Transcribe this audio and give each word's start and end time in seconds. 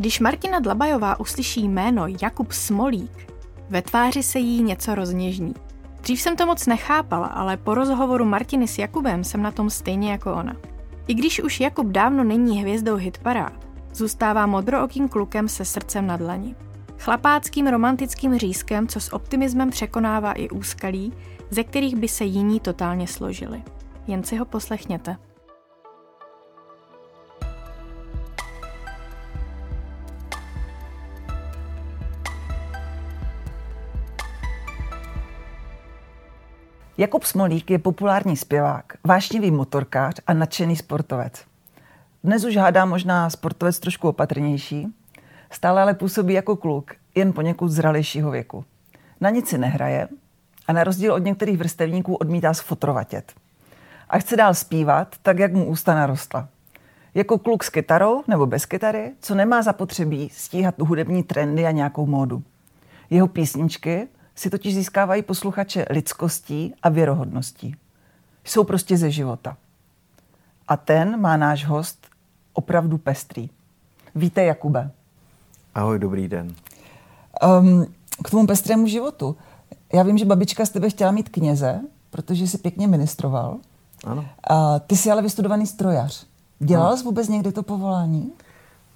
Když 0.00 0.20
Martina 0.20 0.60
Dlabajová 0.60 1.20
uslyší 1.20 1.68
jméno 1.68 2.04
Jakub 2.22 2.52
Smolík, 2.52 3.32
ve 3.70 3.82
tváři 3.82 4.22
se 4.22 4.38
jí 4.38 4.62
něco 4.62 4.94
rozněžní. 4.94 5.54
Dřív 6.00 6.20
jsem 6.20 6.36
to 6.36 6.46
moc 6.46 6.66
nechápala, 6.66 7.26
ale 7.26 7.56
po 7.56 7.74
rozhovoru 7.74 8.24
Martiny 8.24 8.68
s 8.68 8.78
Jakubem 8.78 9.24
jsem 9.24 9.42
na 9.42 9.50
tom 9.50 9.70
stejně 9.70 10.12
jako 10.12 10.34
ona. 10.34 10.56
I 11.08 11.14
když 11.14 11.42
už 11.42 11.60
Jakub 11.60 11.86
dávno 11.86 12.24
není 12.24 12.60
hvězdou 12.60 12.96
hitparád, 12.96 13.52
zůstává 13.94 14.46
modrookým 14.46 15.08
klukem 15.08 15.48
se 15.48 15.64
srdcem 15.64 16.06
na 16.06 16.16
dlani. 16.16 16.54
Chlapáckým 16.98 17.66
romantickým 17.66 18.38
řízkem, 18.38 18.88
co 18.88 19.00
s 19.00 19.12
optimismem 19.12 19.70
překonává 19.70 20.32
i 20.32 20.48
úskalí, 20.50 21.12
ze 21.50 21.64
kterých 21.64 21.96
by 21.96 22.08
se 22.08 22.24
jiní 22.24 22.60
totálně 22.60 23.06
složili. 23.06 23.62
Jen 24.06 24.24
si 24.24 24.36
ho 24.36 24.44
poslechněte. 24.44 25.16
Jakub 37.00 37.24
Smolík 37.24 37.70
je 37.70 37.78
populární 37.78 38.36
zpěvák, 38.36 38.84
vášnivý 39.04 39.50
motorkář 39.50 40.14
a 40.26 40.32
nadšený 40.32 40.76
sportovec. 40.76 41.44
Dnes 42.24 42.44
už 42.44 42.56
hádá 42.56 42.84
možná 42.84 43.30
sportovec 43.30 43.78
trošku 43.78 44.08
opatrnější, 44.08 44.86
stále 45.50 45.82
ale 45.82 45.94
působí 45.94 46.34
jako 46.34 46.56
kluk, 46.56 46.90
jen 47.14 47.32
poněkud 47.32 47.68
zralějšího 47.68 48.30
věku. 48.30 48.64
Na 49.20 49.30
nic 49.30 49.48
si 49.48 49.58
nehraje 49.58 50.08
a 50.66 50.72
na 50.72 50.84
rozdíl 50.84 51.14
od 51.14 51.24
některých 51.24 51.58
vrstevníků 51.58 52.14
odmítá 52.14 52.54
sfotrovatět. 52.54 53.32
A 54.08 54.18
chce 54.18 54.36
dál 54.36 54.54
zpívat, 54.54 55.16
tak 55.22 55.38
jak 55.38 55.52
mu 55.52 55.66
ústa 55.66 55.94
narostla. 55.94 56.48
Jako 57.14 57.38
kluk 57.38 57.64
s 57.64 57.70
kytarou 57.70 58.22
nebo 58.28 58.46
bez 58.46 58.66
kytary, 58.66 59.12
co 59.20 59.34
nemá 59.34 59.62
zapotřebí 59.62 60.28
stíhat 60.32 60.78
hudební 60.78 61.22
trendy 61.22 61.66
a 61.66 61.70
nějakou 61.70 62.06
módu. 62.06 62.42
Jeho 63.10 63.28
písničky 63.28 64.08
si 64.40 64.50
totiž 64.50 64.74
získávají 64.74 65.22
posluchače 65.22 65.86
lidskostí 65.90 66.74
a 66.82 66.88
věrohodností. 66.88 67.76
Jsou 68.44 68.64
prostě 68.64 68.96
ze 68.96 69.10
života. 69.10 69.56
A 70.68 70.76
ten 70.76 71.20
má 71.20 71.36
náš 71.36 71.66
host 71.66 72.06
opravdu 72.52 72.98
pestrý. 72.98 73.50
Víte, 74.14 74.44
Jakube. 74.44 74.90
Ahoj, 75.74 75.98
dobrý 75.98 76.28
den. 76.28 76.54
Um, 77.60 77.86
k 78.24 78.30
tomu 78.30 78.46
pestrému 78.46 78.86
životu. 78.86 79.36
Já 79.92 80.02
vím, 80.02 80.18
že 80.18 80.24
babička 80.24 80.66
z 80.66 80.70
tebe 80.70 80.90
chtěla 80.90 81.10
mít 81.10 81.28
kněze, 81.28 81.80
protože 82.10 82.46
jsi 82.46 82.58
pěkně 82.58 82.86
ministroval. 82.88 83.58
Ano. 84.04 84.24
A 84.50 84.78
ty 84.78 84.96
jsi 84.96 85.10
ale 85.10 85.22
vystudovaný 85.22 85.66
strojař. 85.66 86.26
Dělal 86.58 86.96
jsi 86.96 87.04
vůbec 87.04 87.28
někdy 87.28 87.52
to 87.52 87.62
povolání? 87.62 88.32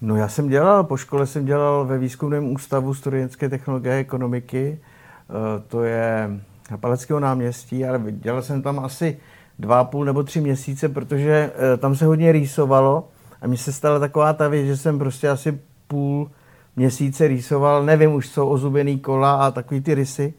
No 0.01 0.17
já 0.17 0.29
jsem 0.29 0.48
dělal, 0.48 0.84
po 0.84 0.97
škole 0.97 1.27
jsem 1.27 1.45
dělal 1.45 1.84
ve 1.86 1.98
výzkumném 1.98 2.53
ústavu 2.53 2.95
studentské 2.95 3.48
technologie 3.48 3.95
a 3.95 3.98
ekonomiky. 3.98 4.79
E, 5.30 5.61
to 5.69 5.84
je 5.84 6.41
na 6.70 6.77
Paleckého 6.77 7.20
náměstí, 7.20 7.84
ale 7.84 8.03
dělal 8.11 8.42
jsem 8.42 8.62
tam 8.62 8.78
asi 8.78 9.19
dva 9.58 9.84
půl 9.84 10.05
nebo 10.05 10.22
tři 10.22 10.41
měsíce, 10.41 10.89
protože 10.89 11.53
e, 11.75 11.77
tam 11.77 11.97
se 11.97 12.05
hodně 12.05 12.33
rýsovalo 12.33 13.08
a 13.42 13.47
mně 13.47 13.56
se 13.56 13.72
stala 13.72 13.98
taková 13.98 14.33
ta 14.33 14.48
věc, 14.48 14.67
že 14.67 14.77
jsem 14.77 14.98
prostě 14.98 15.28
asi 15.28 15.58
půl 15.89 16.30
měsíce 16.77 17.28
rýsoval, 17.28 17.84
nevím 17.84 18.12
už 18.12 18.30
co, 18.30 18.47
ozubený 18.47 18.98
kola 18.98 19.34
a 19.34 19.50
takový 19.50 19.80
ty 19.80 19.95
rysy. 19.95 20.34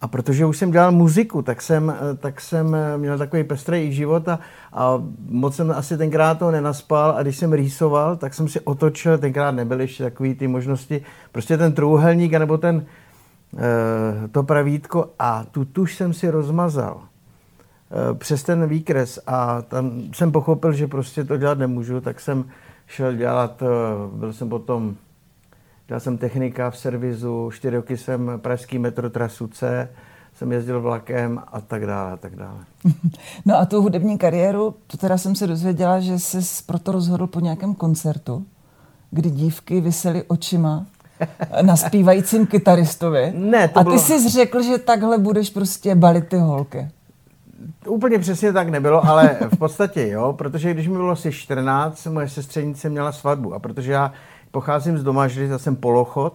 A 0.00 0.08
protože 0.08 0.46
už 0.46 0.58
jsem 0.58 0.70
dělal 0.70 0.92
muziku, 0.92 1.42
tak 1.42 1.62
jsem, 1.62 1.96
tak 2.18 2.40
jsem 2.40 2.76
měl 2.96 3.18
takový 3.18 3.44
pestrý 3.44 3.92
život 3.92 4.28
a, 4.28 4.38
a 4.72 5.02
moc 5.28 5.56
jsem 5.56 5.70
asi 5.70 5.96
tenkrát 5.96 6.38
to 6.38 6.50
nenaspal 6.50 7.14
a 7.16 7.22
když 7.22 7.36
jsem 7.36 7.52
rýsoval, 7.52 8.16
tak 8.16 8.34
jsem 8.34 8.48
si 8.48 8.60
otočil, 8.60 9.18
tenkrát 9.18 9.50
nebyly 9.50 9.84
ještě 9.84 10.02
takové 10.04 10.34
ty 10.34 10.48
možnosti, 10.48 11.02
prostě 11.32 11.56
ten 11.56 11.72
trůhelník 11.72 12.32
nebo 12.32 12.58
ten, 12.58 12.86
eh, 12.86 13.03
to 14.30 14.42
pravítko 14.42 15.10
a 15.18 15.44
tu 15.44 15.64
tuš 15.64 15.96
jsem 15.96 16.12
si 16.12 16.30
rozmazal 16.30 17.00
eh, 17.00 18.14
přes 18.14 18.42
ten 18.42 18.66
výkres 18.66 19.18
a 19.26 19.62
tam 19.62 20.02
jsem 20.12 20.32
pochopil, 20.32 20.72
že 20.72 20.86
prostě 20.86 21.24
to 21.24 21.36
dělat 21.36 21.58
nemůžu, 21.58 22.00
tak 22.00 22.20
jsem 22.20 22.44
šel 22.86 23.12
dělat, 23.12 23.62
eh, 23.62 23.66
byl 24.16 24.32
jsem 24.32 24.48
potom 24.48 24.96
Dělal 25.86 26.00
jsem 26.00 26.18
technika 26.18 26.70
v 26.70 26.78
servisu, 26.78 27.50
čtyři 27.50 27.76
roky 27.76 27.96
jsem 27.96 28.32
pražský 28.36 28.78
metro 28.78 29.10
trasu 29.10 29.46
C, 29.46 29.88
jsem 30.34 30.52
jezdil 30.52 30.80
vlakem 30.80 31.42
a 31.52 31.60
tak 31.60 31.86
dále 31.86 32.12
a 32.12 32.16
tak 32.16 32.36
dále. 32.36 32.58
No 33.44 33.58
a 33.58 33.64
tu 33.64 33.82
hudební 33.82 34.18
kariéru, 34.18 34.74
to 34.86 34.96
teda 34.96 35.18
jsem 35.18 35.34
se 35.34 35.46
dozvěděla, 35.46 36.00
že 36.00 36.18
jsi 36.18 36.64
proto 36.66 36.92
rozhodl 36.92 37.26
po 37.26 37.40
nějakém 37.40 37.74
koncertu, 37.74 38.46
kdy 39.10 39.30
dívky 39.30 39.80
vysely 39.80 40.22
očima 40.22 40.86
na 41.62 41.76
zpívajícím 41.76 42.46
kytaristovi. 42.46 43.32
Ne, 43.36 43.68
to 43.68 43.78
a 43.78 43.82
ty 43.82 43.84
bylo... 43.84 43.98
jsi 43.98 44.28
řekl, 44.28 44.62
že 44.62 44.78
takhle 44.78 45.18
budeš 45.18 45.50
prostě 45.50 45.94
balit 45.94 46.28
ty 46.28 46.36
holky. 46.36 46.88
Úplně 47.86 48.18
přesně 48.18 48.52
tak 48.52 48.68
nebylo, 48.68 49.06
ale 49.06 49.36
v 49.54 49.58
podstatě 49.58 50.08
jo, 50.08 50.32
protože 50.32 50.74
když 50.74 50.88
mi 50.88 50.96
bylo 50.96 51.10
asi 51.10 51.32
14, 51.32 52.06
moje 52.06 52.28
sestřenice 52.28 52.88
měla 52.88 53.12
svatbu 53.12 53.54
a 53.54 53.58
protože 53.58 53.92
já 53.92 54.12
pocházím 54.50 54.98
z 54.98 55.02
Domažry, 55.02 55.48
já 55.48 55.58
jsem 55.58 55.76
polochod, 55.76 56.34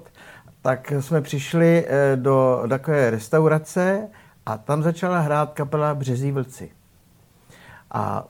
tak 0.62 0.94
jsme 1.00 1.22
přišli 1.22 1.86
eh, 1.88 2.16
do 2.16 2.64
takové 2.70 3.10
restaurace 3.10 4.08
a 4.46 4.58
tam 4.58 4.84
začala 4.84 5.20
hrát 5.20 5.54
kapela 5.54 5.96
Březí 5.96 6.32
vlci. 6.32 6.70
A 7.92 8.28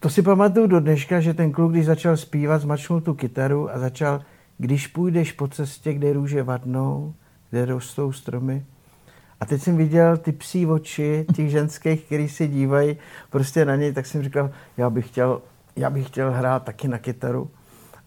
to 0.00 0.10
si 0.10 0.22
pamatuju 0.22 0.66
do 0.66 0.80
dneška, 0.80 1.20
že 1.20 1.34
ten 1.34 1.52
kluk, 1.52 1.72
když 1.72 1.86
začal 1.86 2.16
zpívat, 2.16 2.60
zmačnul 2.60 3.00
tu 3.00 3.14
kytaru 3.14 3.74
a 3.74 3.78
začal, 3.78 4.20
když 4.60 4.86
půjdeš 4.86 5.32
po 5.32 5.48
cestě, 5.48 5.92
kde 5.92 6.12
růže 6.12 6.42
vadnou, 6.42 7.14
kde 7.50 7.64
rostou 7.64 8.12
stromy. 8.12 8.64
A 9.40 9.46
teď 9.46 9.62
jsem 9.62 9.76
viděl 9.76 10.16
ty 10.16 10.32
psí 10.32 10.66
oči 10.66 11.26
těch 11.34 11.50
ženských, 11.56 12.04
kteří 12.04 12.28
si 12.28 12.48
dívají 12.48 12.96
prostě 13.30 13.64
na 13.64 13.76
něj, 13.76 13.92
tak 13.92 14.06
jsem 14.06 14.22
říkal, 14.22 14.50
já 14.76 14.90
bych 14.90 15.08
chtěl, 15.08 15.42
já 15.76 15.90
bych 15.90 16.06
chtěl 16.06 16.32
hrát 16.32 16.64
taky 16.64 16.88
na 16.88 16.98
kytaru. 16.98 17.50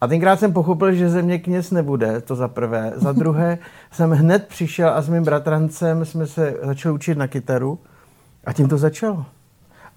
A 0.02 0.08
tenkrát 0.08 0.40
jsem 0.40 0.54
pochopil, 0.54 0.94
že 0.94 1.10
ze 1.10 1.22
mě 1.22 1.40
kněz 1.40 1.72
nebude, 1.72 2.22
to 2.22 2.36
za 2.36 2.48
prvé. 2.48 2.94
Za 2.96 3.12
druhé 3.22 3.58
jsem 3.92 4.12
hned 4.12 4.48
přišel 4.48 4.90
a 4.90 5.02
s 5.02 5.10
mým 5.10 5.24
bratrancem 5.24 6.06
jsme 6.06 6.28
se 6.28 6.58
začali 6.64 6.96
učit 6.96 7.18
na 7.18 7.28
kytaru 7.28 7.80
a 8.46 8.54
tím 8.54 8.70
to 8.70 8.78
začalo. 8.78 9.26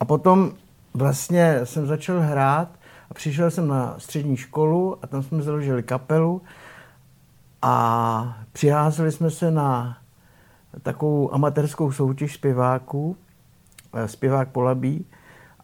A 0.01 0.05
potom 0.05 0.53
vlastně 0.95 1.61
jsem 1.65 1.87
začal 1.87 2.21
hrát 2.21 2.69
a 3.11 3.15
přišel 3.15 3.51
jsem 3.51 3.69
na 3.69 3.95
střední 3.99 4.37
školu 4.37 4.99
a 5.03 5.07
tam 5.07 5.23
jsme 5.23 5.43
založili 5.43 5.83
kapelu 5.83 6.43
a 7.63 8.39
přiházeli 8.53 9.13
jsme 9.13 9.31
se 9.31 9.51
na 9.51 9.99
takovou 10.83 11.35
amatérskou 11.35 11.93
soutěž 11.93 12.35
zpěváků, 12.35 13.17
eh, 13.95 14.09
zpěvák 14.09 14.49
Polabí, 14.49 15.07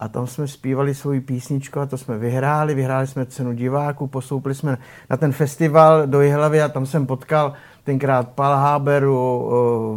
a 0.03 0.09
tam 0.09 0.27
jsme 0.27 0.49
zpívali 0.49 0.95
svoji 0.95 1.21
písničku 1.21 1.81
a 1.81 1.87
to 1.87 1.99
jsme 1.99 2.19
vyhráli. 2.19 2.75
Vyhráli 2.75 3.07
jsme 3.07 3.27
cenu 3.27 3.53
diváků, 3.53 4.07
postoupili 4.07 4.55
jsme 4.55 4.79
na 5.11 5.17
ten 5.17 5.33
festival 5.33 6.07
do 6.07 6.21
Jihlavy 6.21 6.63
a 6.63 6.69
tam 6.69 6.87
jsem 6.87 7.07
potkal 7.07 7.53
tenkrát 7.85 8.29
Pal 8.29 8.57
Háberu, 8.57 9.49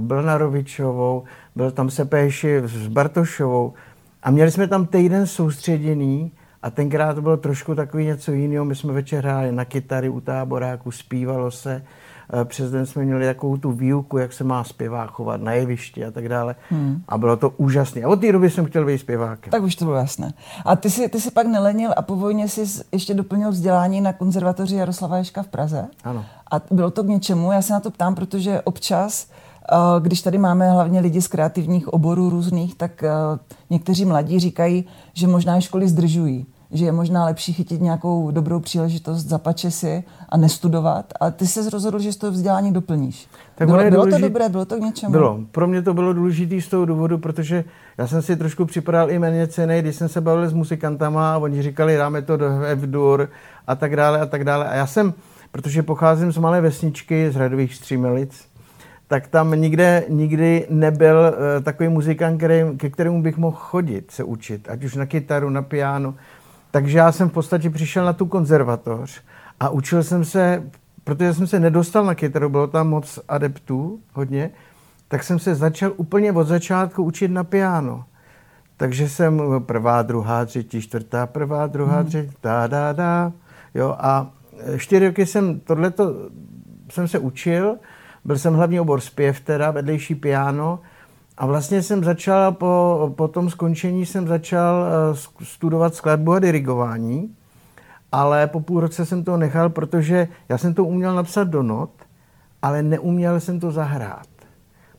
Blnarovičovou, 0.01 1.23
byl 1.55 1.71
tam 1.71 1.89
Sepéši 1.89 2.61
s 2.65 2.87
Bartošovou 2.87 3.73
a 4.23 4.31
měli 4.31 4.51
jsme 4.51 4.67
tam 4.67 4.85
týden 4.85 5.27
soustředěný 5.27 6.31
a 6.65 6.69
tenkrát 6.69 7.13
to 7.13 7.21
bylo 7.21 7.37
trošku 7.37 7.75
takový 7.75 8.05
něco 8.05 8.31
jiného. 8.31 8.65
My 8.65 8.75
jsme 8.75 8.93
večer 8.93 9.23
hráli 9.23 9.51
na 9.51 9.65
kytary 9.65 10.09
u 10.09 10.21
táboráku, 10.21 10.91
zpívalo 10.91 11.51
se 11.51 11.81
Eh, 12.33 12.45
přes 12.45 12.71
den 12.71 12.85
jsme 12.85 13.05
měli 13.05 13.25
takovou 13.25 13.57
tu 13.57 13.71
výuku, 13.71 14.17
jak 14.17 14.33
se 14.33 14.43
má 14.43 14.63
zpěvák 14.63 15.11
chovat 15.11 15.41
na 15.41 15.51
jevišti 15.51 16.05
a 16.05 16.11
tak 16.11 16.29
dále. 16.29 16.55
Hmm. 16.69 17.01
A 17.07 17.17
bylo 17.17 17.37
to 17.37 17.49
úžasné. 17.49 18.01
A 18.01 18.07
od 18.07 18.21
té 18.21 18.31
doby 18.31 18.49
jsem 18.49 18.65
chtěl 18.65 18.85
být 18.85 18.97
zpěvákem. 18.97 19.51
Tak 19.51 19.63
už 19.63 19.75
to 19.75 19.85
bylo 19.85 19.97
jasné. 19.97 20.33
A 20.65 20.75
ty 20.75 20.89
si, 20.89 21.09
ty 21.09 21.21
si 21.21 21.31
pak 21.31 21.47
nelenil 21.47 21.91
a 21.97 22.01
po 22.01 22.15
vojně 22.15 22.47
jsi 22.47 22.83
ještě 22.91 23.13
doplnil 23.13 23.51
vzdělání 23.51 24.01
na 24.01 24.13
konzervatoři 24.13 24.75
Jaroslava 24.75 25.17
Ješka 25.17 25.43
v 25.43 25.47
Praze. 25.47 25.87
Ano. 26.03 26.25
A 26.51 26.61
bylo 26.71 26.91
to 26.91 27.03
k 27.03 27.07
něčemu? 27.07 27.51
Já 27.51 27.61
se 27.61 27.73
na 27.73 27.79
to 27.79 27.91
ptám, 27.91 28.15
protože 28.15 28.61
občas 28.61 29.27
eh, 29.71 29.75
když 29.99 30.21
tady 30.21 30.37
máme 30.37 30.71
hlavně 30.71 30.99
lidi 30.99 31.21
z 31.21 31.27
kreativních 31.27 31.87
oborů 31.87 32.29
různých, 32.29 32.75
tak 32.75 33.03
eh, 33.03 33.09
někteří 33.69 34.05
mladí 34.05 34.39
říkají, 34.39 34.85
že 35.13 35.27
možná 35.27 35.61
školy 35.61 35.87
zdržují 35.87 36.45
že 36.75 36.85
je 36.85 36.91
možná 36.91 37.25
lepší 37.25 37.53
chytit 37.53 37.81
nějakou 37.81 38.31
dobrou 38.31 38.59
příležitost, 38.59 39.25
zapače 39.25 39.71
si 39.71 40.03
a 40.29 40.37
nestudovat. 40.37 41.13
A 41.19 41.31
ty 41.31 41.47
se 41.47 41.69
rozhodl, 41.69 41.99
že 41.99 42.13
z 42.13 42.17
toho 42.17 42.31
vzdělání 42.31 42.73
doplníš. 42.73 43.27
Tak 43.55 43.67
bylo, 43.67 43.77
bylo 43.77 43.91
důležit... 43.91 44.21
to 44.21 44.27
dobré, 44.27 44.49
bylo 44.49 44.65
to 44.65 44.75
k 44.75 44.79
něčemu? 44.79 45.11
Bylo. 45.11 45.39
Pro 45.51 45.67
mě 45.67 45.81
to 45.81 45.93
bylo 45.93 46.13
důležité 46.13 46.61
z 46.61 46.67
toho 46.67 46.85
důvodu, 46.85 47.17
protože 47.17 47.63
já 47.97 48.07
jsem 48.07 48.21
si 48.21 48.35
trošku 48.35 48.65
připadal 48.65 49.11
i 49.11 49.19
méně 49.19 49.47
cený, 49.47 49.81
když 49.81 49.95
jsem 49.95 50.09
se 50.09 50.21
bavil 50.21 50.49
s 50.49 50.53
muzikantama 50.53 51.33
a 51.33 51.37
oni 51.37 51.61
říkali, 51.61 51.97
dáme 51.97 52.21
to 52.21 52.37
do 52.37 52.45
F-dur 52.61 53.29
a 53.67 53.75
tak 53.75 53.95
dále 53.95 54.19
a 54.21 54.25
tak 54.25 54.43
dále. 54.43 54.69
A 54.69 54.75
já 54.75 54.87
jsem, 54.87 55.13
protože 55.51 55.83
pocházím 55.83 56.31
z 56.31 56.37
malé 56.37 56.61
vesničky, 56.61 57.31
z 57.31 57.35
Hradových 57.35 57.75
Střímelic, 57.75 58.45
tak 59.07 59.27
tam 59.27 59.51
nikde, 59.51 60.03
nikdy 60.09 60.67
nebyl 60.69 61.17
uh, 61.17 61.63
takový 61.63 61.89
muzikant, 61.89 62.37
který, 62.37 62.77
ke 62.77 62.89
kterému 62.89 63.21
bych 63.21 63.37
mohl 63.37 63.57
chodit 63.59 64.11
se 64.11 64.23
učit, 64.23 64.67
ať 64.69 64.83
už 64.83 64.95
na 64.95 65.05
kytaru, 65.05 65.49
na 65.49 65.61
piano, 65.61 66.13
takže 66.75 66.97
já 66.97 67.11
jsem 67.11 67.29
v 67.29 67.33
podstatě 67.33 67.69
přišel 67.69 68.05
na 68.05 68.13
tu 68.13 68.25
konzervatoř 68.25 69.21
A 69.59 69.69
učil 69.69 70.03
jsem 70.03 70.25
se, 70.25 70.63
protože 71.03 71.33
jsem 71.33 71.47
se 71.47 71.59
nedostal 71.59 72.05
na 72.05 72.15
kytaru, 72.15 72.49
bylo 72.49 72.67
tam 72.67 72.89
moc 72.89 73.19
adeptů, 73.27 73.99
hodně, 74.13 74.49
tak 75.07 75.23
jsem 75.23 75.39
se 75.39 75.55
začal 75.55 75.93
úplně 75.95 76.31
od 76.31 76.47
začátku 76.47 77.03
učit 77.03 77.27
na 77.31 77.43
piano. 77.43 78.03
Takže 78.77 79.09
jsem 79.09 79.41
prvá, 79.59 80.01
druhá, 80.01 80.45
třetí, 80.45 80.81
čtvrtá, 80.81 81.27
prvá, 81.27 81.67
druhá, 81.67 81.95
hmm. 81.95 82.05
třetí, 82.05 82.31
da, 82.43 82.67
da, 82.67 82.93
da. 82.93 83.31
Jo, 83.75 83.95
a 83.99 84.31
čtyři 84.77 85.07
roky 85.07 85.25
jsem 85.25 85.59
tohleto 85.59 86.13
jsem 86.91 87.07
se 87.07 87.19
učil, 87.19 87.77
byl 88.25 88.37
jsem 88.37 88.53
hlavní 88.53 88.79
obor 88.79 89.01
zpěv, 89.01 89.39
teda 89.39 89.71
vedlejší 89.71 90.15
piano, 90.15 90.79
a 91.37 91.45
vlastně 91.45 91.83
jsem 91.83 92.03
začal, 92.03 92.51
po, 92.51 93.13
po 93.15 93.27
tom 93.27 93.49
skončení 93.49 94.05
jsem 94.05 94.27
začal 94.27 94.85
eh, 94.85 95.15
studovat 95.43 95.95
skladbu 95.95 96.33
a 96.33 96.39
dirigování, 96.39 97.35
ale 98.11 98.47
po 98.47 98.59
půl 98.59 98.79
roce 98.79 99.05
jsem 99.05 99.23
to 99.23 99.37
nechal, 99.37 99.69
protože 99.69 100.27
já 100.49 100.57
jsem 100.57 100.73
to 100.73 100.83
uměl 100.83 101.15
napsat 101.15 101.47
do 101.47 101.63
not, 101.63 101.89
ale 102.61 102.83
neuměl 102.83 103.39
jsem 103.39 103.59
to 103.59 103.71
zahrát. 103.71 104.27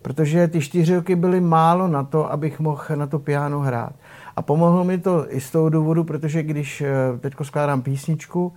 Protože 0.02 0.48
ty 0.48 0.60
čtyři 0.60 0.94
roky 0.94 1.16
byly 1.16 1.40
málo 1.40 1.88
na 1.88 2.04
to, 2.04 2.32
abych 2.32 2.60
mohl 2.60 2.82
na 2.94 3.06
to 3.06 3.18
piano 3.18 3.60
hrát. 3.60 3.92
A 4.36 4.42
pomohlo 4.42 4.84
mi 4.84 4.98
to 4.98 5.34
i 5.34 5.40
z 5.40 5.50
toho 5.50 5.68
důvodu, 5.68 6.04
protože 6.04 6.42
když 6.42 6.80
eh, 6.80 7.18
teď 7.20 7.34
skládám 7.42 7.82
písničku, 7.82 8.52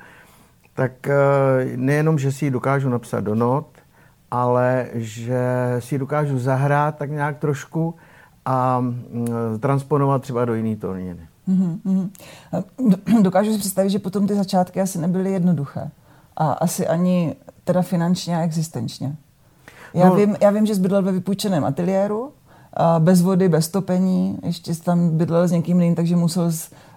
tak 0.73 1.07
eh, 1.07 1.15
nejenom, 1.75 2.19
že 2.19 2.31
si 2.31 2.45
ji 2.45 2.51
dokážu 2.51 2.89
napsat 2.89 3.19
do 3.19 3.35
not, 3.35 3.67
ale 4.31 4.87
že 4.93 5.75
si 5.79 5.95
ji 5.95 5.99
dokážu 5.99 6.39
zahrát 6.39 6.97
tak 6.97 7.09
nějak 7.09 7.37
trošku 7.37 7.95
a 8.45 8.79
mm, 8.79 9.27
transponovat 9.59 10.21
třeba 10.21 10.45
do 10.45 10.53
jiný 10.53 10.75
tóniny. 10.75 11.27
Mm-hmm. 11.49 12.09
Dokážu 13.21 13.53
si 13.53 13.59
představit, 13.59 13.89
že 13.89 13.99
potom 13.99 14.27
ty 14.27 14.35
začátky 14.35 14.81
asi 14.81 14.99
nebyly 14.99 15.31
jednoduché. 15.31 15.91
A 16.37 16.51
asi 16.51 16.87
ani 16.87 17.35
teda 17.63 17.81
finančně 17.81 18.37
a 18.37 18.41
existenčně. 18.41 19.15
Já, 19.93 20.09
no, 20.09 20.15
vím, 20.15 20.35
já 20.41 20.49
vím, 20.49 20.65
že 20.65 20.75
jsi 20.75 20.81
bydlel 20.81 21.01
ve 21.01 21.11
vypůjčeném 21.11 21.65
ateliéru, 21.65 22.31
bez 22.99 23.21
vody, 23.21 23.49
bez 23.49 23.67
topení, 23.67 24.39
ještě 24.43 24.75
tam 24.75 25.17
bydlel 25.17 25.47
s 25.47 25.51
někým 25.51 25.79
jiným, 25.79 25.95
takže 25.95 26.15
musel 26.15 26.51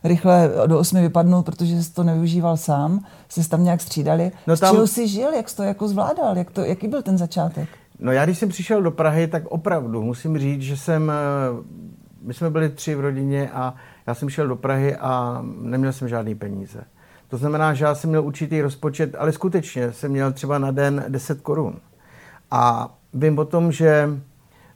rychle 0.05 0.51
do 0.67 0.79
osmi 0.79 1.01
vypadnout, 1.01 1.43
protože 1.43 1.83
jsi 1.83 1.93
to 1.93 2.03
nevyužíval 2.03 2.57
sám, 2.57 3.05
jsi 3.29 3.49
tam 3.49 3.65
nějak 3.65 3.81
střídali. 3.81 4.33
No 4.47 4.57
tam... 4.57 4.69
Z 4.69 4.73
čeho 4.73 4.87
jsi 4.87 5.09
žil, 5.09 5.33
jak 5.35 5.49
jsi 5.49 5.57
to 5.57 5.63
jako 5.63 5.89
zvládal, 5.89 6.39
jak 6.39 6.51
to, 6.51 6.61
jaký 6.61 6.89
byl 6.89 7.03
ten 7.03 7.19
začátek? 7.19 7.69
No 7.99 8.13
já 8.13 8.25
když 8.25 8.39
jsem 8.39 8.49
přišel 8.49 8.83
do 8.83 8.91
Prahy, 8.91 9.27
tak 9.27 9.47
opravdu 9.47 10.03
musím 10.03 10.39
říct, 10.39 10.63
že 10.63 10.77
jsem, 10.77 11.11
eh, 11.11 11.15
my 12.23 12.35
jsme 12.35 12.51
byli 12.51 12.69
tři 12.69 12.95
v 12.95 13.01
rodině 13.01 13.51
a 13.51 13.75
já 14.07 14.15
jsem 14.15 14.29
šel 14.29 14.49
do 14.49 14.57
Prahy 14.57 14.97
a 14.97 15.43
neměl 15.61 15.93
jsem 15.93 16.09
žádný 16.09 16.35
peníze. 16.35 16.85
To 17.29 17.37
znamená, 17.37 17.75
že 17.75 17.85
já 17.85 17.95
jsem 17.95 18.11
měl 18.11 18.25
určitý 18.25 18.61
rozpočet, 18.61 19.15
ale 19.19 19.33
skutečně 19.33 19.93
jsem 19.93 20.11
měl 20.11 20.33
třeba 20.33 20.59
na 20.59 20.71
den 20.71 21.05
10 21.09 21.41
korun. 21.41 21.77
A 22.51 22.95
vím 23.15 23.39
o 23.39 23.45
tom, 23.45 23.73
že 23.73 24.09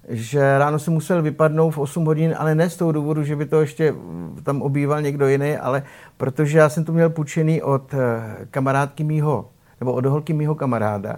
že 0.08 0.58
ráno 0.58 0.78
jsem 0.78 0.94
musel 0.94 1.22
vypadnout 1.22 1.70
v 1.70 1.78
8 1.78 2.04
hodin, 2.04 2.34
ale 2.38 2.54
ne 2.54 2.70
z 2.70 2.76
toho 2.76 2.92
důvodu, 2.92 3.24
že 3.24 3.36
by 3.36 3.46
to 3.46 3.60
ještě 3.60 3.94
tam 4.42 4.62
obýval 4.62 5.02
někdo 5.02 5.28
jiný, 5.28 5.56
ale 5.56 5.82
protože 6.16 6.58
já 6.58 6.68
jsem 6.68 6.84
to 6.84 6.92
měl 6.92 7.10
půjčený 7.10 7.62
od 7.62 7.94
eh, 7.94 8.46
kamarádky 8.50 9.04
mýho, 9.04 9.50
nebo 9.80 9.92
od 9.92 10.06
holky 10.06 10.32
mýho 10.32 10.54
kamaráda 10.54 11.16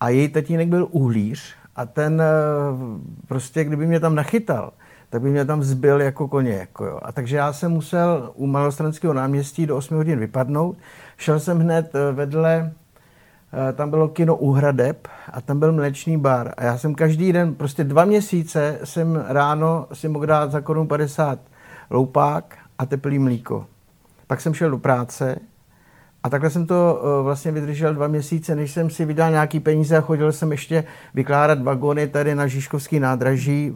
a 0.00 0.08
její 0.08 0.28
tatínek 0.28 0.68
byl 0.68 0.88
uhlíř 0.90 1.54
a 1.76 1.86
ten 1.86 2.20
eh, 2.20 2.24
prostě, 3.28 3.64
kdyby 3.64 3.86
mě 3.86 4.00
tam 4.00 4.14
nachytal, 4.14 4.72
tak 5.10 5.22
by 5.22 5.30
mě 5.30 5.44
tam 5.44 5.62
zbyl 5.62 6.00
jako 6.00 6.28
koně. 6.28 6.52
Jako 6.52 6.84
jo. 6.84 6.98
A 7.02 7.12
takže 7.12 7.36
já 7.36 7.52
jsem 7.52 7.72
musel 7.72 8.32
u 8.34 8.46
Malostranského 8.46 9.14
náměstí 9.14 9.66
do 9.66 9.76
8 9.76 9.96
hodin 9.96 10.18
vypadnout. 10.18 10.76
Šel 11.16 11.40
jsem 11.40 11.60
hned 11.60 11.94
eh, 11.94 12.12
vedle 12.12 12.72
tam 13.72 13.90
bylo 13.90 14.08
kino 14.08 14.36
Uhradeb 14.36 15.08
a 15.32 15.40
tam 15.40 15.58
byl 15.58 15.72
mléčný 15.72 16.16
bar. 16.16 16.54
A 16.56 16.64
já 16.64 16.78
jsem 16.78 16.94
každý 16.94 17.32
den, 17.32 17.54
prostě 17.54 17.84
dva 17.84 18.04
měsíce 18.04 18.78
jsem 18.84 19.24
ráno 19.28 19.86
si 19.92 20.08
mohl 20.08 20.26
dát 20.26 20.52
za 20.52 20.60
korun 20.60 20.86
50 20.86 21.38
loupák 21.90 22.56
a 22.78 22.86
teplý 22.86 23.18
mlíko. 23.18 23.66
Pak 24.26 24.40
jsem 24.40 24.54
šel 24.54 24.70
do 24.70 24.78
práce 24.78 25.38
a 26.22 26.28
takhle 26.28 26.50
jsem 26.50 26.66
to 26.66 27.02
eh, 27.02 27.22
vlastně 27.22 27.52
vydržel 27.52 27.94
dva 27.94 28.08
měsíce, 28.08 28.54
než 28.54 28.70
jsem 28.70 28.90
si 28.90 29.04
vydal 29.04 29.30
nějaký 29.30 29.60
peníze 29.60 29.96
a 29.96 30.00
chodil 30.00 30.32
jsem 30.32 30.52
ještě 30.52 30.84
vykládat 31.14 31.62
vagony 31.62 32.08
tady 32.08 32.34
na 32.34 32.46
Žižkovský 32.46 33.00
nádraží. 33.00 33.74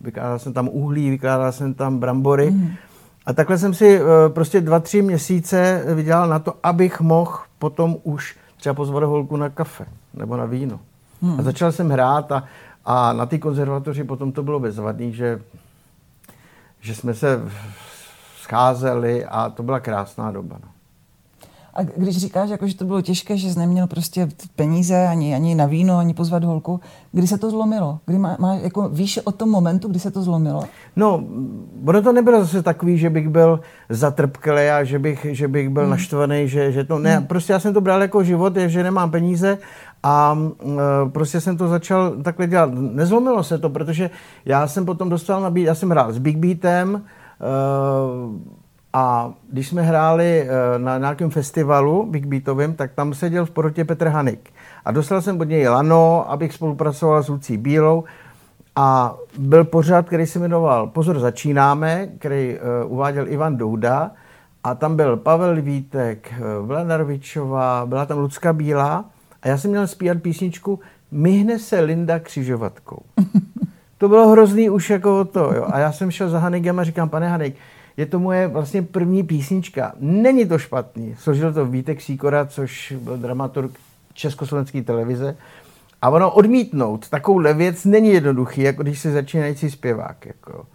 Vykládal 0.00 0.38
jsem 0.38 0.52
tam 0.52 0.68
uhlí, 0.68 1.10
vykládal 1.10 1.52
jsem 1.52 1.74
tam 1.74 1.98
brambory. 1.98 2.50
Mm. 2.50 2.70
A 3.26 3.32
takhle 3.32 3.58
jsem 3.58 3.74
si 3.74 4.00
eh, 4.00 4.28
prostě 4.28 4.60
dva, 4.60 4.80
tři 4.80 5.02
měsíce 5.02 5.84
vydělal 5.94 6.28
na 6.28 6.38
to, 6.38 6.54
abych 6.62 7.00
mohl 7.00 7.38
potom 7.58 7.96
už 8.02 8.36
třeba 8.64 8.74
pozvat 8.74 9.02
holku 9.02 9.36
na 9.36 9.48
kafe 9.48 9.86
nebo 10.14 10.36
na 10.36 10.44
víno. 10.44 10.80
Hmm. 11.22 11.40
A 11.40 11.42
začal 11.42 11.72
jsem 11.72 11.90
hrát 11.90 12.32
a, 12.32 12.44
a 12.84 13.12
na 13.12 13.26
té 13.26 13.38
konzervatoři 13.38 14.04
potom 14.04 14.32
to 14.32 14.42
bylo 14.42 14.60
bezvadný, 14.60 15.12
že, 15.12 15.40
že 16.80 16.94
jsme 16.94 17.14
se 17.14 17.40
scházeli 18.40 19.24
a 19.24 19.50
to 19.50 19.62
byla 19.62 19.80
krásná 19.80 20.30
doba. 20.30 20.56
No. 20.62 20.68
A 21.76 21.82
když 21.82 22.16
říkáš, 22.16 22.50
jako, 22.50 22.66
že 22.66 22.76
to 22.76 22.84
bylo 22.84 23.00
těžké, 23.00 23.36
že 23.36 23.52
jsi 23.52 23.58
neměl 23.58 23.86
prostě 23.86 24.28
peníze 24.56 25.06
ani, 25.06 25.34
ani 25.34 25.54
na 25.54 25.66
víno, 25.66 25.98
ani 25.98 26.14
pozvat 26.14 26.44
holku, 26.44 26.80
kdy 27.12 27.26
se 27.26 27.38
to 27.38 27.50
zlomilo? 27.50 27.98
Kdy 28.06 28.18
má, 28.18 28.36
má, 28.38 28.54
jako, 28.54 28.88
víš 28.88 29.20
o 29.24 29.32
tom 29.32 29.50
momentu, 29.50 29.88
kdy 29.88 29.98
se 29.98 30.10
to 30.10 30.22
zlomilo? 30.22 30.64
No, 30.96 31.24
ono 31.86 32.02
to 32.02 32.12
nebylo 32.12 32.40
zase 32.40 32.62
takový, 32.62 32.98
že 32.98 33.10
bych 33.10 33.28
byl 33.28 33.60
zatrpkelý 33.88 34.68
a 34.68 34.84
že 34.84 34.98
bych, 34.98 35.26
že 35.30 35.48
bych 35.48 35.68
byl 35.68 35.82
hmm. 35.82 35.90
naštvaný, 35.90 36.48
že, 36.48 36.72
že 36.72 36.84
to 36.84 36.98
ne. 36.98 37.16
Hmm. 37.16 37.26
Prostě 37.26 37.52
já 37.52 37.58
jsem 37.58 37.74
to 37.74 37.80
bral 37.80 38.02
jako 38.02 38.24
život, 38.24 38.56
že 38.56 38.82
nemám 38.82 39.10
peníze 39.10 39.58
a 40.02 40.38
e, 40.62 41.10
prostě 41.10 41.40
jsem 41.40 41.56
to 41.56 41.68
začal 41.68 42.10
takhle 42.22 42.46
dělat. 42.46 42.70
Nezlomilo 42.72 43.44
se 43.44 43.58
to, 43.58 43.70
protože 43.70 44.10
já 44.44 44.66
jsem 44.66 44.84
potom 44.84 45.08
dostal 45.08 45.40
na 45.40 45.52
já 45.54 45.74
jsem 45.74 45.90
hrál 45.90 46.12
s 46.12 46.18
Big 46.18 46.36
Beatem, 46.36 46.96
e, 46.96 48.54
a 48.96 49.32
když 49.50 49.68
jsme 49.68 49.82
hráli 49.82 50.42
eh, 50.42 50.78
na 50.78 50.98
nějakém 50.98 51.30
festivalu 51.30 52.06
Big 52.06 52.26
Beatovým, 52.26 52.74
tak 52.74 52.92
tam 52.92 53.14
seděl 53.14 53.46
v 53.46 53.50
porotě 53.50 53.84
Petr 53.84 54.08
Hanik. 54.08 54.50
A 54.84 54.92
dostal 54.92 55.22
jsem 55.22 55.40
od 55.40 55.48
něj 55.48 55.68
lano, 55.68 56.30
abych 56.30 56.52
spolupracoval 56.52 57.22
s 57.22 57.28
Lucí 57.28 57.56
Bílou. 57.56 58.04
A 58.76 59.14
byl 59.38 59.64
pořád, 59.64 60.06
který 60.06 60.26
se 60.26 60.38
jmenoval 60.38 60.86
Pozor, 60.86 61.18
začínáme, 61.18 62.08
který 62.18 62.56
uh, 62.86 62.92
uváděl 62.92 63.28
Ivan 63.28 63.56
Douda. 63.56 64.10
A 64.64 64.74
tam 64.74 64.96
byl 64.96 65.16
Pavel 65.16 65.62
Vítek, 65.62 66.34
uh, 66.38 66.46
eh, 66.46 66.66
Vlenarvičová, 66.66 67.86
byla 67.86 68.06
tam 68.06 68.18
Lucka 68.18 68.52
Bílá. 68.52 69.04
A 69.42 69.48
já 69.48 69.58
jsem 69.58 69.70
měl 69.70 69.86
zpívat 69.86 70.22
písničku 70.22 70.80
Myhne 71.10 71.58
se 71.58 71.80
Linda 71.80 72.18
křižovatkou. 72.18 73.02
To 73.98 74.08
bylo 74.08 74.28
hrozný 74.28 74.70
už 74.70 74.90
jako 74.90 75.24
to, 75.24 75.54
jo. 75.54 75.66
A 75.72 75.78
já 75.78 75.92
jsem 75.92 76.10
šel 76.10 76.30
za 76.30 76.38
Hanigem 76.38 76.78
a 76.78 76.84
říkám, 76.84 77.08
pane 77.08 77.28
Hanik, 77.28 77.56
je 77.96 78.06
to 78.06 78.18
moje 78.18 78.48
vlastně 78.48 78.82
první 78.82 79.22
písnička. 79.22 79.92
Není 80.00 80.46
to 80.46 80.58
špatný. 80.58 81.14
Složil 81.18 81.52
to 81.52 81.66
Vítek 81.66 82.00
Síkora, 82.00 82.46
což 82.46 82.94
byl 83.00 83.16
dramaturg 83.16 83.70
Československé 84.12 84.82
televize. 84.82 85.36
A 86.02 86.10
ono 86.10 86.30
odmítnout 86.30 87.08
takovouhle 87.08 87.54
věc 87.54 87.84
není 87.84 88.08
jednoduchý, 88.08 88.62
jako 88.62 88.82
když 88.82 88.98
se 88.98 89.12
začínající 89.12 89.70
zpěvák. 89.70 90.26
Jako. 90.26 90.66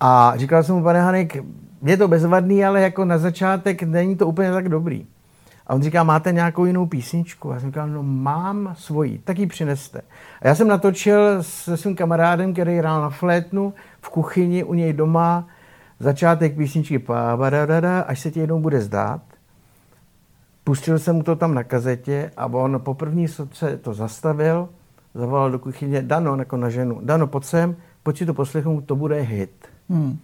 A 0.00 0.32
říkal 0.36 0.62
jsem 0.62 0.74
mu, 0.74 0.82
pane 0.82 1.02
Hanek, 1.02 1.36
je 1.82 1.96
to 1.96 2.08
bezvadný, 2.08 2.64
ale 2.64 2.80
jako 2.80 3.04
na 3.04 3.18
začátek 3.18 3.82
není 3.82 4.16
to 4.16 4.26
úplně 4.26 4.52
tak 4.52 4.68
dobrý. 4.68 5.06
A 5.66 5.74
on 5.74 5.82
říká, 5.82 6.02
máte 6.02 6.32
nějakou 6.32 6.64
jinou 6.64 6.86
písničku? 6.86 7.50
A 7.50 7.54
já 7.54 7.60
jsem 7.60 7.68
říkal, 7.68 7.88
no 7.88 8.02
mám 8.02 8.74
svoji, 8.78 9.18
tak 9.18 9.38
ji 9.38 9.46
přineste. 9.46 10.00
A 10.42 10.48
já 10.48 10.54
jsem 10.54 10.68
natočil 10.68 11.42
se 11.42 11.76
svým 11.76 11.96
kamarádem, 11.96 12.52
který 12.52 12.78
hrál 12.78 13.00
na 13.00 13.10
flétnu 13.10 13.74
v 14.00 14.08
kuchyni 14.08 14.64
u 14.64 14.74
něj 14.74 14.92
doma 14.92 15.48
začátek 16.00 16.56
písničky 16.56 17.04
až 18.06 18.20
se 18.20 18.30
ti 18.30 18.40
jednou 18.40 18.60
bude 18.60 18.80
zdát. 18.80 19.22
Pustil 20.64 20.98
jsem 20.98 21.16
mu 21.16 21.22
to 21.22 21.36
tam 21.36 21.54
na 21.54 21.64
kazetě 21.64 22.30
a 22.36 22.46
on 22.46 22.80
po 22.84 22.94
první 22.94 23.28
se 23.28 23.76
to 23.82 23.94
zastavil, 23.94 24.68
zavolal 25.14 25.50
do 25.50 25.58
kuchyně 25.58 26.02
Dano, 26.02 26.36
jako 26.36 26.56
na 26.56 26.70
ženu. 26.70 27.00
Dano, 27.02 27.26
pojď 27.26 27.44
sem, 27.44 27.76
pojď 28.02 28.18
si 28.18 28.26
to 28.26 28.34
poslechnout, 28.34 28.84
to 28.84 28.96
bude 28.96 29.20
hit. 29.20 29.68
Hmm. 29.90 30.18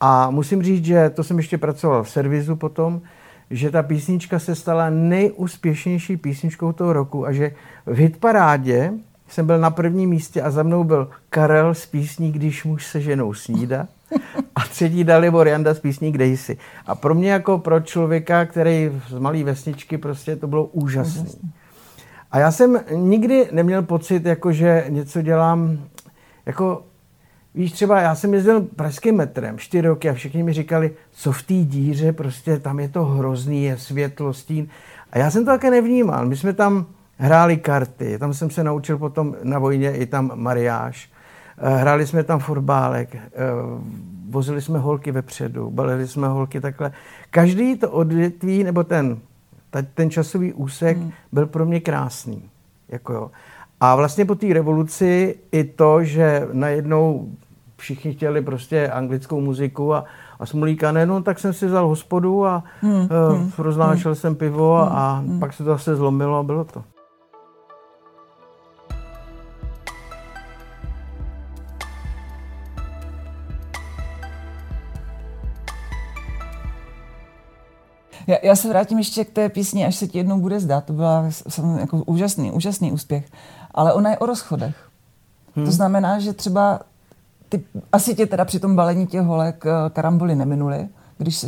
A 0.00 0.30
musím 0.30 0.62
říct, 0.62 0.84
že 0.84 1.10
to 1.10 1.24
jsem 1.24 1.36
ještě 1.36 1.58
pracoval 1.58 2.02
v 2.02 2.10
servisu 2.10 2.56
potom, 2.56 3.00
že 3.50 3.70
ta 3.70 3.82
písnička 3.82 4.38
se 4.38 4.54
stala 4.54 4.90
nejúspěšnější 4.90 6.16
písničkou 6.16 6.72
toho 6.72 6.92
roku 6.92 7.26
a 7.26 7.32
že 7.32 7.54
v 7.86 7.96
hitparádě 7.96 8.92
jsem 9.28 9.46
byl 9.46 9.58
na 9.58 9.70
prvním 9.70 10.10
místě 10.10 10.42
a 10.42 10.50
za 10.50 10.62
mnou 10.62 10.84
byl 10.84 11.10
Karel 11.30 11.74
z 11.74 11.86
písní 11.86 12.32
Když 12.32 12.64
muž 12.64 12.86
se 12.86 13.00
ženou 13.00 13.34
snída 13.34 13.88
a 14.54 14.60
třetí 14.60 15.04
Dalibor 15.04 15.48
Janda 15.48 15.74
z 15.74 15.80
písní 15.80 16.12
Kde 16.12 16.26
jsi. 16.26 16.58
A 16.86 16.94
pro 16.94 17.14
mě 17.14 17.30
jako 17.30 17.58
pro 17.58 17.80
člověka, 17.80 18.46
který 18.46 18.90
z 19.08 19.18
malé 19.18 19.44
vesničky, 19.44 19.98
prostě 19.98 20.36
to 20.36 20.46
bylo 20.46 20.64
úžasné. 20.64 21.30
A 22.30 22.38
já 22.38 22.52
jsem 22.52 22.80
nikdy 22.94 23.48
neměl 23.52 23.82
pocit, 23.82 24.26
jako 24.26 24.52
že 24.52 24.84
něco 24.88 25.22
dělám, 25.22 25.78
jako 26.46 26.82
Víš, 27.54 27.72
třeba 27.72 28.00
já 28.00 28.14
jsem 28.14 28.34
jezdil 28.34 28.60
pražským 28.60 29.16
metrem 29.16 29.58
čtyři 29.58 29.88
roky 29.88 30.10
a 30.10 30.12
všichni 30.12 30.42
mi 30.42 30.52
říkali, 30.52 30.90
co 31.10 31.32
v 31.32 31.42
té 31.42 31.54
díře, 31.54 32.12
prostě 32.12 32.58
tam 32.58 32.80
je 32.80 32.88
to 32.88 33.04
hrozný, 33.04 33.64
je 33.64 33.78
světlo, 33.78 34.34
stín. 34.34 34.68
A 35.12 35.18
já 35.18 35.30
jsem 35.30 35.44
to 35.44 35.50
také 35.50 35.70
nevnímal. 35.70 36.26
My 36.26 36.36
jsme 36.36 36.52
tam 36.52 36.86
hráli 37.16 37.56
karty, 37.56 38.18
tam 38.18 38.34
jsem 38.34 38.50
se 38.50 38.64
naučil 38.64 38.98
potom 38.98 39.36
na 39.42 39.58
vojně 39.58 39.96
i 39.96 40.06
tam 40.06 40.32
mariáš. 40.34 41.10
Eh, 41.58 41.76
hráli 41.76 42.06
jsme 42.06 42.24
tam 42.24 42.38
fotbálek, 42.38 43.14
eh, 43.14 43.20
vozili 44.30 44.62
jsme 44.62 44.78
holky 44.78 45.12
vepředu, 45.12 45.70
balili 45.70 46.08
jsme 46.08 46.28
holky 46.28 46.60
takhle. 46.60 46.92
Každý 47.30 47.76
to 47.76 47.90
odvětví, 47.90 48.64
nebo 48.64 48.84
ten, 48.84 49.18
ten 49.94 50.10
časový 50.10 50.52
úsek 50.52 50.96
hmm. 50.96 51.12
byl 51.32 51.46
pro 51.46 51.66
mě 51.66 51.80
krásný. 51.80 52.42
Jako 52.88 53.12
jo. 53.12 53.30
A 53.80 53.96
vlastně 53.96 54.24
po 54.24 54.34
té 54.34 54.54
revoluci 54.54 55.38
i 55.52 55.64
to, 55.64 56.04
že 56.04 56.48
najednou 56.52 57.28
všichni 57.76 58.12
chtěli 58.12 58.42
prostě 58.42 58.88
anglickou 58.88 59.40
muziku 59.40 59.94
a, 59.94 60.04
a 60.40 60.46
smolíka 60.46 60.92
ne, 60.92 61.06
no 61.06 61.22
tak 61.22 61.38
jsem 61.38 61.52
si 61.52 61.66
vzal 61.66 61.88
hospodu 61.88 62.46
a 62.46 62.64
hmm, 62.80 62.92
uh, 62.92 63.06
hmm, 63.36 63.52
roznášel 63.58 64.12
hmm, 64.12 64.16
jsem 64.16 64.34
pivo 64.34 64.76
a, 64.76 64.84
a 64.84 65.18
hmm, 65.18 65.40
pak 65.40 65.52
se 65.52 65.64
to 65.64 65.70
zase 65.70 65.96
zlomilo 65.96 66.38
a 66.38 66.42
bylo 66.42 66.64
to. 66.64 66.84
Já, 78.30 78.36
já 78.42 78.56
se 78.56 78.68
vrátím 78.68 78.98
ještě 78.98 79.24
k 79.24 79.30
té 79.30 79.48
písni, 79.48 79.86
až 79.86 79.96
se 79.96 80.06
ti 80.06 80.18
jednou 80.18 80.40
bude 80.40 80.60
zdát. 80.60 80.84
To 80.84 80.92
byla 80.92 81.24
jako 81.80 81.96
úžasný, 81.96 82.50
úžasný 82.52 82.92
úspěch. 82.92 83.24
Ale 83.74 83.92
ona 83.92 84.10
je 84.10 84.18
o 84.18 84.26
rozchodech. 84.26 84.88
Hmm. 85.56 85.66
To 85.66 85.72
znamená, 85.72 86.18
že 86.18 86.32
třeba 86.32 86.80
ty, 87.48 87.64
asi 87.92 88.14
tě 88.14 88.26
teda 88.26 88.44
při 88.44 88.60
tom 88.60 88.76
balení 88.76 89.06
těch 89.06 89.22
holek 89.22 89.64
karamboly 89.92 90.34
neminuly, 90.34 90.88
když 91.18 91.36
se 91.36 91.46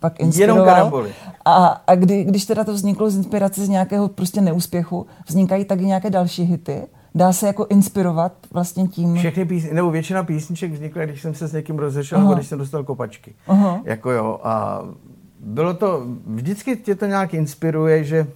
pak 0.00 0.20
inspiroval. 0.20 0.62
Jenom 0.62 0.74
karamboly. 0.74 1.14
A, 1.44 1.66
a 1.86 1.94
kdy, 1.94 2.24
když 2.24 2.44
teda 2.44 2.64
to 2.64 2.72
vzniklo 2.74 3.10
z 3.10 3.16
inspirace 3.16 3.64
z 3.64 3.68
nějakého 3.68 4.08
prostě 4.08 4.40
neúspěchu, 4.40 5.06
vznikají 5.28 5.64
taky 5.64 5.84
nějaké 5.84 6.10
další 6.10 6.42
hity? 6.42 6.82
Dá 7.14 7.32
se 7.32 7.46
jako 7.46 7.66
inspirovat 7.66 8.32
vlastně 8.52 8.88
tím? 8.88 9.14
Všechny 9.14 9.44
písně, 9.44 9.74
nebo 9.74 9.90
většina 9.90 10.24
písniček 10.24 10.72
vznikla, 10.72 11.04
když 11.04 11.22
jsem 11.22 11.34
se 11.34 11.48
s 11.48 11.52
někým 11.52 11.78
rozešel, 11.78 12.18
nebo 12.18 12.34
když 12.34 12.46
jsem 12.46 12.58
dostal 12.58 12.84
kopačky. 12.84 13.34
Aha. 13.46 13.80
Jako 13.84 14.10
jo, 14.10 14.40
a 14.42 14.82
bylo 15.46 15.74
to, 15.74 16.06
vždycky 16.26 16.76
tě 16.76 16.94
to 16.94 17.06
nějak 17.06 17.34
inspiruje, 17.34 18.04
že, 18.04 18.26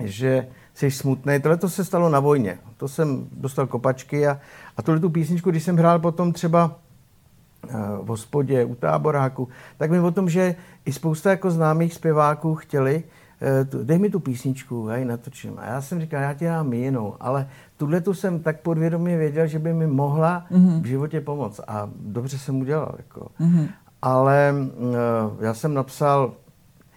že 0.00 0.46
jsi 0.74 0.90
smutný. 0.90 1.40
Tohle 1.40 1.56
to 1.56 1.68
se 1.68 1.84
stalo 1.84 2.08
na 2.08 2.20
vojně. 2.20 2.58
To 2.76 2.88
jsem 2.88 3.26
dostal 3.32 3.66
kopačky 3.66 4.26
a, 4.26 4.40
a 4.76 4.82
tuhle 4.82 5.00
tu 5.00 5.10
písničku, 5.10 5.50
když 5.50 5.62
jsem 5.62 5.76
hrál 5.76 5.98
potom 5.98 6.32
třeba 6.32 6.76
eh, 7.68 7.72
v 8.02 8.06
hospodě, 8.06 8.64
u 8.64 8.74
táboráku, 8.74 9.48
tak 9.78 9.90
mi 9.90 10.00
o 10.00 10.10
tom, 10.10 10.28
že 10.28 10.54
i 10.84 10.92
spousta 10.92 11.30
jako 11.30 11.50
známých 11.50 11.94
zpěváků 11.94 12.54
chtěli, 12.54 13.04
eh, 13.40 13.84
dej 13.84 13.98
mi 13.98 14.10
tu 14.10 14.20
písničku, 14.20 14.86
hej, 14.86 15.04
natočím. 15.04 15.54
A 15.58 15.66
já 15.66 15.80
jsem 15.80 16.00
říkal, 16.00 16.22
já 16.22 16.34
ti 16.34 16.44
dám 16.44 16.72
jinou, 16.72 17.16
ale 17.20 17.48
tuhle 17.76 18.00
tu 18.00 18.14
jsem 18.14 18.40
tak 18.40 18.60
podvědomě 18.60 19.16
věděl, 19.16 19.46
že 19.46 19.58
by 19.58 19.72
mi 19.72 19.86
mohla 19.86 20.46
mm-hmm. 20.50 20.82
v 20.82 20.86
životě 20.86 21.20
pomoct. 21.20 21.60
A 21.68 21.90
dobře 21.96 22.38
jsem 22.38 22.60
udělal. 22.60 22.94
Jako. 22.98 23.30
Mm-hmm 23.40 23.68
ale 24.04 24.54
eh, 24.54 25.44
já 25.44 25.54
jsem 25.54 25.74
napsal 25.74 26.32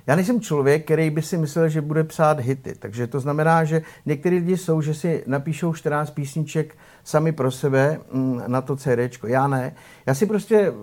já 0.08 0.16
nejsem 0.16 0.42
člověk, 0.42 0.86
který 0.86 1.10
by 1.10 1.22
si 1.22 1.38
myslel, 1.38 1.70
že 1.70 1.82
bude 1.82 2.04
psát 2.04 2.40
hity. 2.40 2.76
Takže 2.80 3.08
to 3.08 3.20
znamená, 3.20 3.64
že 3.64 3.82
některý 4.06 4.36
lidi 4.36 4.58
jsou, 4.58 4.82
že 4.82 4.94
si 4.94 5.24
napíšou 5.28 5.74
14 5.74 6.10
písniček 6.10 6.78
sami 7.04 7.32
pro 7.32 7.52
sebe 7.52 8.00
mm, 8.12 8.42
na 8.48 8.62
to 8.62 8.76
CD. 8.76 9.24
Já 9.28 9.48
ne. 9.48 9.76
Já 10.06 10.14
si 10.14 10.26
prostě, 10.26 10.56
eh, 10.56 10.74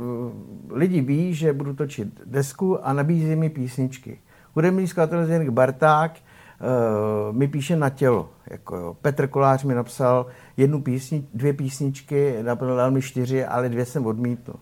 lidi 0.71 1.01
ví, 1.01 1.35
že 1.35 1.53
budu 1.53 1.75
točit 1.75 2.09
desku 2.25 2.87
a 2.87 2.93
nabízí 2.93 3.37
mi 3.37 3.51
písničky. 3.51 4.19
Hudební 4.55 4.87
skladatel 4.87 5.25
Zdeněk 5.25 5.49
Barták 5.49 6.13
uh, 6.13 7.37
mi 7.37 7.49
píše 7.49 7.77
na 7.77 7.91
tělo. 7.91 8.31
Jako 8.51 8.77
jo. 8.77 8.97
Petr 9.03 9.27
Kolář 9.27 9.65
mi 9.65 9.75
napsal 9.75 10.27
jednu 10.57 10.83
písni, 10.83 11.27
dvě 11.35 11.53
písničky, 11.53 12.35
dal 12.43 12.91
mi 12.91 13.03
čtyři, 13.03 13.45
ale 13.45 13.69
dvě 13.69 13.85
jsem 13.85 14.07
odmítl. 14.07 14.55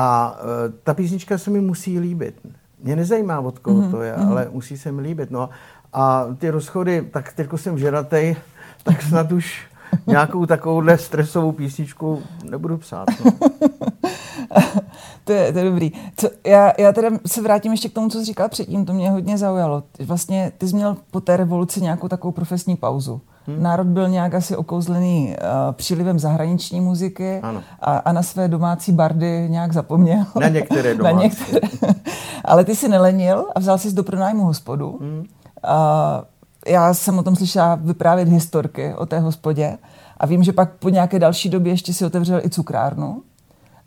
A 0.00 0.36
uh, 0.40 0.74
ta 0.82 0.94
písnička 0.94 1.38
se 1.38 1.50
mi 1.50 1.60
musí 1.60 1.98
líbit. 1.98 2.40
Mě 2.82 2.96
nezajímá, 2.96 3.40
od 3.40 3.58
koho 3.58 3.82
mm-hmm. 3.82 3.90
to 3.90 4.02
je, 4.02 4.14
mm-hmm. 4.14 4.30
ale 4.30 4.48
musí 4.50 4.78
se 4.78 4.92
mi 4.92 5.02
líbit. 5.02 5.30
No 5.30 5.48
a 5.92 6.26
ty 6.38 6.50
rozchody, 6.50 7.08
tak 7.12 7.32
teď 7.32 7.48
jsem 7.56 7.78
ženatý, 7.78 8.36
tak 8.82 9.02
snad 9.02 9.32
už 9.32 9.66
nějakou 10.06 10.46
takovouhle 10.46 10.98
stresovou 10.98 11.52
písničku 11.52 12.22
nebudu 12.50 12.78
psát. 12.78 13.08
No. 13.24 13.32
to, 15.24 15.32
je, 15.32 15.52
to 15.52 15.58
je 15.58 15.64
dobrý. 15.64 15.92
Co, 16.16 16.30
já, 16.46 16.72
já 16.78 16.92
teda 16.92 17.10
se 17.26 17.42
vrátím 17.42 17.72
ještě 17.72 17.88
k 17.88 17.92
tomu, 17.92 18.08
co 18.08 18.18
jsi 18.18 18.24
říkal 18.24 18.48
předtím, 18.48 18.84
to 18.84 18.92
mě 18.92 19.10
hodně 19.10 19.38
zaujalo. 19.38 19.82
Vlastně 20.06 20.52
ty 20.58 20.68
jsi 20.68 20.74
měl 20.74 20.96
po 21.10 21.20
té 21.20 21.36
revoluci 21.36 21.80
nějakou 21.80 22.08
takovou 22.08 22.32
profesní 22.32 22.76
pauzu. 22.76 23.20
Hmm. 23.48 23.62
Národ 23.62 23.86
byl 23.86 24.08
nějak 24.08 24.34
asi 24.34 24.56
okouzlený 24.56 25.28
uh, 25.28 25.72
přílivem 25.72 26.18
zahraniční 26.18 26.80
muziky 26.80 27.40
ano. 27.42 27.62
A, 27.80 27.96
a 27.96 28.12
na 28.12 28.22
své 28.22 28.48
domácí 28.48 28.92
bardy 28.92 29.46
nějak 29.48 29.72
zapomněl. 29.72 30.24
Na 30.40 30.48
některé 30.48 30.94
domácí. 30.94 31.16
na 31.16 31.22
některé. 31.22 31.68
Ale 32.44 32.64
ty 32.64 32.76
si 32.76 32.88
nelenil 32.88 33.46
a 33.54 33.60
vzal 33.60 33.78
jsi 33.78 33.92
do 33.92 34.04
pronájmu 34.04 34.44
hospodu. 34.44 34.98
Hmm. 35.00 35.18
Uh, 35.18 35.24
já 36.66 36.94
jsem 36.94 37.18
o 37.18 37.22
tom 37.22 37.36
slyšela 37.36 37.74
vyprávět 37.74 38.28
historky 38.28 38.94
o 38.94 39.06
té 39.06 39.20
hospodě 39.20 39.78
a 40.16 40.26
vím, 40.26 40.42
že 40.42 40.52
pak 40.52 40.70
po 40.72 40.88
nějaké 40.88 41.18
další 41.18 41.48
době 41.48 41.72
ještě 41.72 41.94
si 41.94 42.04
otevřel 42.04 42.40
i 42.44 42.50
cukrárnu. 42.50 43.22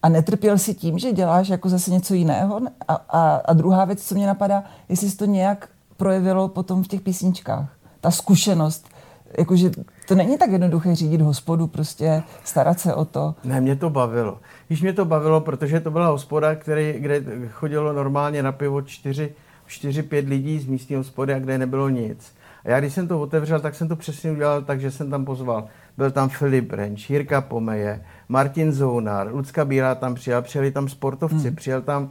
A 0.03 0.09
netrpěl 0.09 0.57
si 0.57 0.73
tím, 0.73 0.99
že 0.99 1.11
děláš 1.11 1.49
jako 1.49 1.69
zase 1.69 1.91
něco 1.91 2.13
jiného? 2.13 2.61
A, 2.87 2.93
a, 2.93 3.35
a 3.45 3.53
druhá 3.53 3.85
věc, 3.85 4.03
co 4.03 4.15
mě 4.15 4.27
napadá, 4.27 4.63
jestli 4.89 5.09
se 5.09 5.17
to 5.17 5.25
nějak 5.25 5.69
projevilo 5.97 6.47
potom 6.47 6.83
v 6.83 6.87
těch 6.87 7.01
písničkách. 7.01 7.69
Ta 8.01 8.11
zkušenost, 8.11 8.89
jakože 9.37 9.69
to 10.07 10.15
není 10.15 10.37
tak 10.37 10.51
jednoduché 10.51 10.95
řídit 10.95 11.21
hospodu, 11.21 11.67
prostě 11.67 12.23
starat 12.43 12.79
se 12.79 12.93
o 12.93 13.05
to. 13.05 13.35
Ne, 13.43 13.61
mě 13.61 13.75
to 13.75 13.89
bavilo. 13.89 14.39
Když 14.67 14.81
mě 14.81 14.93
to 14.93 15.05
bavilo, 15.05 15.41
protože 15.41 15.79
to 15.79 15.91
byla 15.91 16.07
hospoda, 16.07 16.55
který, 16.55 16.93
kde 16.97 17.23
chodilo 17.51 17.93
normálně 17.93 18.43
na 18.43 18.51
pivo 18.51 18.81
čtyři, 18.81 19.33
čtyři, 19.65 20.03
pět 20.03 20.27
lidí 20.27 20.59
z 20.59 20.65
místní 20.65 20.95
hospody 20.95 21.33
a 21.33 21.39
kde 21.39 21.57
nebylo 21.57 21.89
nic. 21.89 22.35
A 22.65 22.69
já 22.69 22.79
když 22.79 22.93
jsem 22.93 23.07
to 23.07 23.21
otevřel, 23.21 23.59
tak 23.59 23.75
jsem 23.75 23.87
to 23.87 23.95
přesně 23.95 24.31
udělal 24.31 24.61
tak, 24.61 24.81
že 24.81 24.91
jsem 24.91 25.09
tam 25.09 25.25
pozval. 25.25 25.67
Byl 25.97 26.11
tam 26.11 26.29
Filip 26.29 26.71
Renč, 26.71 27.09
Jirka 27.09 27.41
Pomeje, 27.41 28.03
Martin 28.29 28.71
Zounar, 28.71 29.33
Lucka 29.33 29.65
Bílá 29.65 29.95
tam 29.95 30.15
přijel, 30.15 30.41
přijeli 30.41 30.71
tam 30.71 30.89
sportovci, 30.89 31.47
hmm. 31.47 31.55
přijel 31.55 31.81
tam 31.81 32.03
uh, 32.03 32.09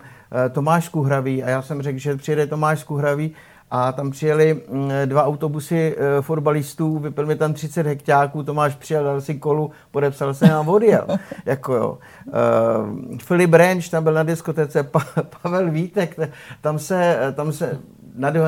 Tomáš 0.51 0.89
Kuhravý 0.89 1.43
a 1.43 1.51
já 1.51 1.63
jsem 1.63 1.83
řekl, 1.83 1.99
že 1.99 2.17
přijede 2.17 2.47
Tomáš 2.47 2.85
Kuhravý 2.85 3.33
a 3.71 3.93
tam 3.93 4.11
přijeli 4.11 4.61
mm, 4.69 4.91
dva 5.05 5.25
autobusy 5.25 5.97
uh, 5.97 6.23
fotbalistů, 6.23 6.99
vypil 6.99 7.27
mi 7.27 7.37
tam 7.37 7.53
30 7.53 7.87
hektáků, 7.87 8.43
Tomáš 8.43 8.75
přijel, 8.75 9.05
dal 9.05 9.21
si 9.21 9.35
kolu, 9.35 9.71
podepsal 9.91 10.35
se 10.35 10.53
a 10.53 10.61
odjel. 10.61 11.07
jako 11.47 11.75
jo. 11.75 11.99
Uh, 12.27 13.19
Filip 13.19 13.53
Renč 13.53 13.89
tam 13.89 14.05
byl 14.05 14.13
na 14.13 14.23
diskotece, 14.23 14.83
pa, 14.83 15.01
Pavel 15.43 15.71
Vítek, 15.71 16.19
tam 16.61 16.79
se, 16.79 17.19
tam 17.35 17.53
se 17.53 17.79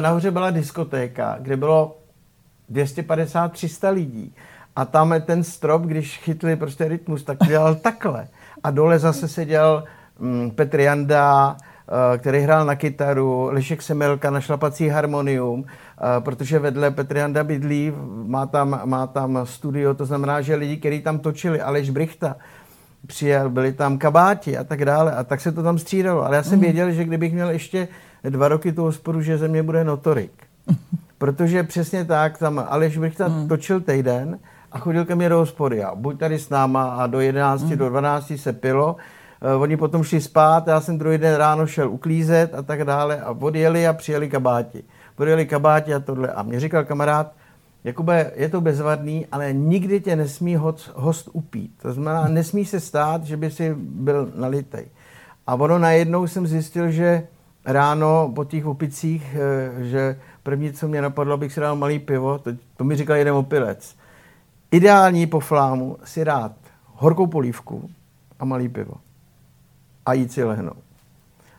nahoře 0.00 0.30
byla 0.30 0.50
diskotéka, 0.50 1.36
kde 1.40 1.56
bylo 1.56 1.96
250-300 2.72 3.92
lidí. 3.92 4.34
A 4.76 4.84
tam 4.84 5.14
ten 5.26 5.44
strop, 5.44 5.82
když 5.82 6.18
chytli 6.18 6.56
prostě 6.56 6.88
rytmus, 6.88 7.22
tak 7.22 7.38
dělal 7.46 7.74
takhle. 7.74 8.28
A 8.64 8.70
dole 8.70 8.98
zase 8.98 9.28
seděl 9.28 9.84
mm, 10.18 10.50
Petr 10.50 10.80
Janda, 10.80 11.56
eh, 11.60 11.71
který 12.18 12.40
hrál 12.40 12.66
na 12.66 12.74
kytaru, 12.74 13.48
Lešek 13.52 13.82
Semelka 13.82 14.30
na 14.30 14.40
šlapací 14.40 14.88
harmonium, 14.88 15.64
eh, 15.64 16.20
protože 16.20 16.58
vedle 16.58 16.90
Petr 16.90 17.16
Janda 17.16 17.44
bydlí, 17.44 17.92
má 18.26 18.46
tam, 18.46 18.80
má 18.84 19.06
tam 19.06 19.38
studio, 19.44 19.94
to 19.94 20.06
znamená, 20.06 20.40
že 20.40 20.54
lidi, 20.54 20.76
kteří 20.76 21.02
tam 21.02 21.18
točili, 21.18 21.60
Aleš 21.60 21.90
Brichta, 21.90 22.36
přijel, 23.06 23.50
byli 23.50 23.72
tam 23.72 23.98
kabáti 23.98 24.58
a 24.58 24.64
tak 24.64 24.84
dále 24.84 25.12
a 25.12 25.24
tak 25.24 25.40
se 25.40 25.52
to 25.52 25.62
tam 25.62 25.78
střídalo. 25.78 26.24
Ale 26.26 26.36
já 26.36 26.42
jsem 26.42 26.58
mm. 26.58 26.60
věděl, 26.60 26.92
že 26.92 27.04
kdybych 27.04 27.32
měl 27.32 27.50
ještě 27.50 27.88
dva 28.28 28.48
roky 28.48 28.72
tu 28.72 28.82
hospodu, 28.82 29.22
že 29.22 29.38
ze 29.38 29.48
mě 29.48 29.62
bude 29.62 29.84
notorik. 29.84 30.32
Protože 31.18 31.62
přesně 31.62 32.04
tak, 32.04 32.38
tam 32.38 32.64
Aleš 32.68 32.98
Brichta 32.98 33.28
mm. 33.28 33.48
točil 33.48 33.80
týden 33.80 34.38
a 34.72 34.78
chodil 34.78 35.04
ke 35.04 35.14
mně 35.14 35.28
do 35.28 35.38
hospody 35.38 35.84
a 35.84 35.94
buď 35.94 36.18
tady 36.18 36.38
s 36.38 36.48
náma 36.50 36.82
a 36.84 37.06
do 37.06 37.20
11, 37.20 37.62
mm. 37.62 37.76
do 37.76 37.88
12 37.88 38.32
se 38.36 38.52
pilo, 38.52 38.96
oni 39.58 39.76
potom 39.76 40.02
šli 40.02 40.20
spát, 40.20 40.66
já 40.66 40.80
jsem 40.80 40.98
druhý 40.98 41.18
den 41.18 41.34
ráno 41.34 41.66
šel 41.66 41.90
uklízet 41.90 42.54
a 42.54 42.62
tak 42.62 42.84
dále 42.84 43.20
a 43.20 43.30
odjeli 43.30 43.86
a 43.86 43.92
přijeli 43.92 44.28
kabáti. 44.28 44.84
Odjeli 45.18 45.46
kabáti 45.46 45.94
a 45.94 46.00
tohle 46.00 46.32
a 46.32 46.42
mě 46.42 46.60
říkal 46.60 46.84
kamarád, 46.84 47.32
Jakube, 47.84 48.32
je 48.34 48.48
to 48.48 48.60
bezvadný, 48.60 49.26
ale 49.32 49.52
nikdy 49.52 50.00
tě 50.00 50.16
nesmí 50.16 50.56
host, 50.94 51.28
upít. 51.32 51.72
To 51.82 51.92
znamená, 51.92 52.28
nesmí 52.28 52.64
se 52.64 52.80
stát, 52.80 53.24
že 53.24 53.36
by 53.36 53.50
si 53.50 53.74
byl 53.78 54.32
nalitej. 54.34 54.86
A 55.46 55.54
ono 55.54 55.78
najednou 55.78 56.26
jsem 56.26 56.46
zjistil, 56.46 56.90
že 56.90 57.26
ráno 57.64 58.32
po 58.34 58.44
těch 58.44 58.66
opicích, 58.66 59.36
eh, 59.36 59.84
že 59.84 60.20
první, 60.42 60.72
co 60.72 60.88
mě 60.88 61.02
napadlo, 61.02 61.34
abych 61.34 61.52
si 61.52 61.60
dal 61.60 61.76
malý 61.76 61.98
pivo, 61.98 62.38
to, 62.38 62.50
to 62.76 62.84
mi 62.84 62.96
říkal 62.96 63.16
jeden 63.16 63.34
opilec. 63.34 63.96
Ideální 64.70 65.26
po 65.26 65.40
flámu 65.40 65.96
si 66.04 66.24
dát 66.24 66.52
horkou 66.94 67.26
polívku 67.26 67.90
a 68.38 68.44
malý 68.44 68.68
pivo. 68.68 68.94
A 70.06 70.12
jít 70.12 70.32
si 70.32 70.44
lehnout. 70.44 70.76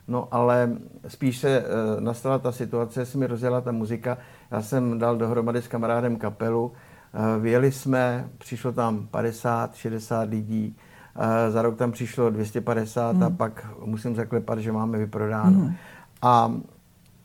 No 0.08 0.28
ale 0.32 0.72
spíš 1.08 1.38
se 1.38 1.50
e, 1.50 1.64
nastala 2.00 2.40
ta 2.40 2.52
situace, 2.52 3.06
se 3.06 3.18
mi 3.18 3.28
rozjela 3.28 3.62
ta 3.62 3.72
muzika. 3.72 4.18
Já 4.54 4.62
jsem 4.62 5.00
dal 5.00 5.18
dohromady 5.18 5.62
s 5.62 5.68
kamarádem 5.68 6.16
kapelu, 6.16 6.72
eh, 7.14 7.40
vyjeli 7.40 7.72
jsme, 7.72 8.30
přišlo 8.38 8.72
tam 8.72 9.08
50, 9.08 9.76
60 9.76 10.30
lidí, 10.30 10.76
eh, 11.16 11.52
za 11.52 11.62
rok 11.62 11.78
tam 11.78 11.92
přišlo 11.92 12.30
250 12.30 13.16
hmm. 13.16 13.24
a 13.24 13.30
pak 13.30 13.66
musím 13.86 14.16
zaklepat, 14.16 14.60
že 14.60 14.72
máme 14.72 14.98
vyprodáno. 14.98 15.60
Hmm. 15.60 15.76
A 16.22 16.54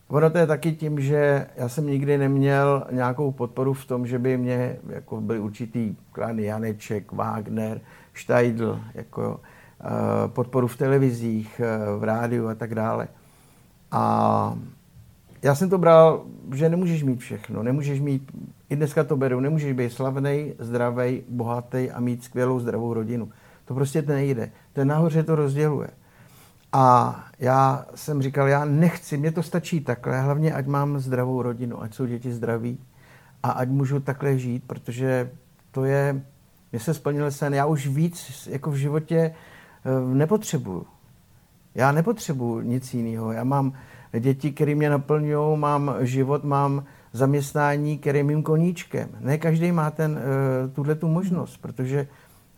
ono 0.07 0.29
to 0.29 0.37
je 0.37 0.47
taky 0.47 0.71
tím, 0.71 0.99
že 0.99 1.47
já 1.55 1.69
jsem 1.69 1.87
nikdy 1.87 2.17
neměl 2.17 2.87
nějakou 2.91 3.31
podporu 3.31 3.73
v 3.73 3.85
tom, 3.85 4.07
že 4.07 4.19
by 4.19 4.37
mě 4.37 4.77
jako 4.87 5.21
byli 5.21 5.39
určitý 5.39 5.95
klany 6.11 6.43
Janeček, 6.43 7.11
Wagner, 7.11 7.81
Steidl, 8.13 8.79
jako 8.93 9.39
podporu 10.27 10.67
v 10.67 10.77
televizích, 10.77 11.61
eh, 11.63 11.97
v 11.97 12.03
rádiu 12.03 12.47
a 12.47 12.55
tak 12.55 12.75
dále. 12.75 13.07
A 13.91 14.55
já 15.41 15.55
jsem 15.55 15.69
to 15.69 15.77
bral, 15.77 16.25
že 16.53 16.69
nemůžeš 16.69 17.03
mít 17.03 17.19
všechno, 17.19 17.63
nemůžeš 17.63 17.99
mít, 17.99 18.31
i 18.69 18.75
dneska 18.75 19.03
to 19.03 19.17
beru, 19.17 19.39
nemůžeš 19.39 19.73
být 19.73 19.91
slavný, 19.91 20.53
zdravý, 20.59 21.23
bohatý 21.29 21.91
a 21.91 21.99
mít 21.99 22.23
skvělou 22.23 22.59
zdravou 22.59 22.93
rodinu. 22.93 23.29
To 23.65 23.73
prostě 23.73 24.01
nejde. 24.01 24.51
Ten 24.73 24.87
nahoře 24.87 25.23
to 25.23 25.35
rozděluje. 25.35 25.89
A 26.73 27.15
já 27.39 27.85
jsem 27.95 28.21
říkal, 28.21 28.47
já 28.47 28.65
nechci, 28.65 29.17
mně 29.17 29.31
to 29.31 29.43
stačí 29.43 29.81
takhle, 29.81 30.21
hlavně 30.21 30.53
ať 30.53 30.65
mám 30.65 30.99
zdravou 30.99 31.41
rodinu, 31.41 31.81
ať 31.81 31.93
jsou 31.93 32.05
děti 32.05 32.33
zdraví 32.33 32.77
a 33.43 33.51
ať 33.51 33.69
můžu 33.69 33.99
takhle 33.99 34.37
žít, 34.37 34.63
protože 34.67 35.31
to 35.71 35.85
je, 35.85 36.21
mě 36.71 36.79
se 36.79 36.93
splnil 36.93 37.31
sen, 37.31 37.53
já 37.53 37.65
už 37.65 37.87
víc 37.87 38.47
jako 38.51 38.71
v 38.71 38.75
životě 38.75 39.31
Eh, 39.31 39.35
nepotřebuju. 40.13 40.85
Já 41.75 41.91
nepotřebuju 41.91 42.61
nic 42.61 42.93
jiného. 42.93 43.31
Já 43.31 43.43
mám 43.43 43.73
děti, 44.19 44.51
které 44.51 44.75
mě 44.75 44.89
naplňují, 44.89 45.57
mám 45.57 45.95
život, 45.99 46.43
mám 46.43 46.83
zaměstnání, 47.13 47.97
který 47.97 48.19
je 48.19 48.23
mým 48.23 48.43
koníčkem. 48.43 49.09
Ne 49.19 49.37
každý 49.37 49.71
má 49.71 49.91
ten, 49.91 50.11
uh, 50.11 50.73
tuhle 50.73 50.95
tu 50.95 51.07
možnost, 51.07 51.57
protože 51.57 52.07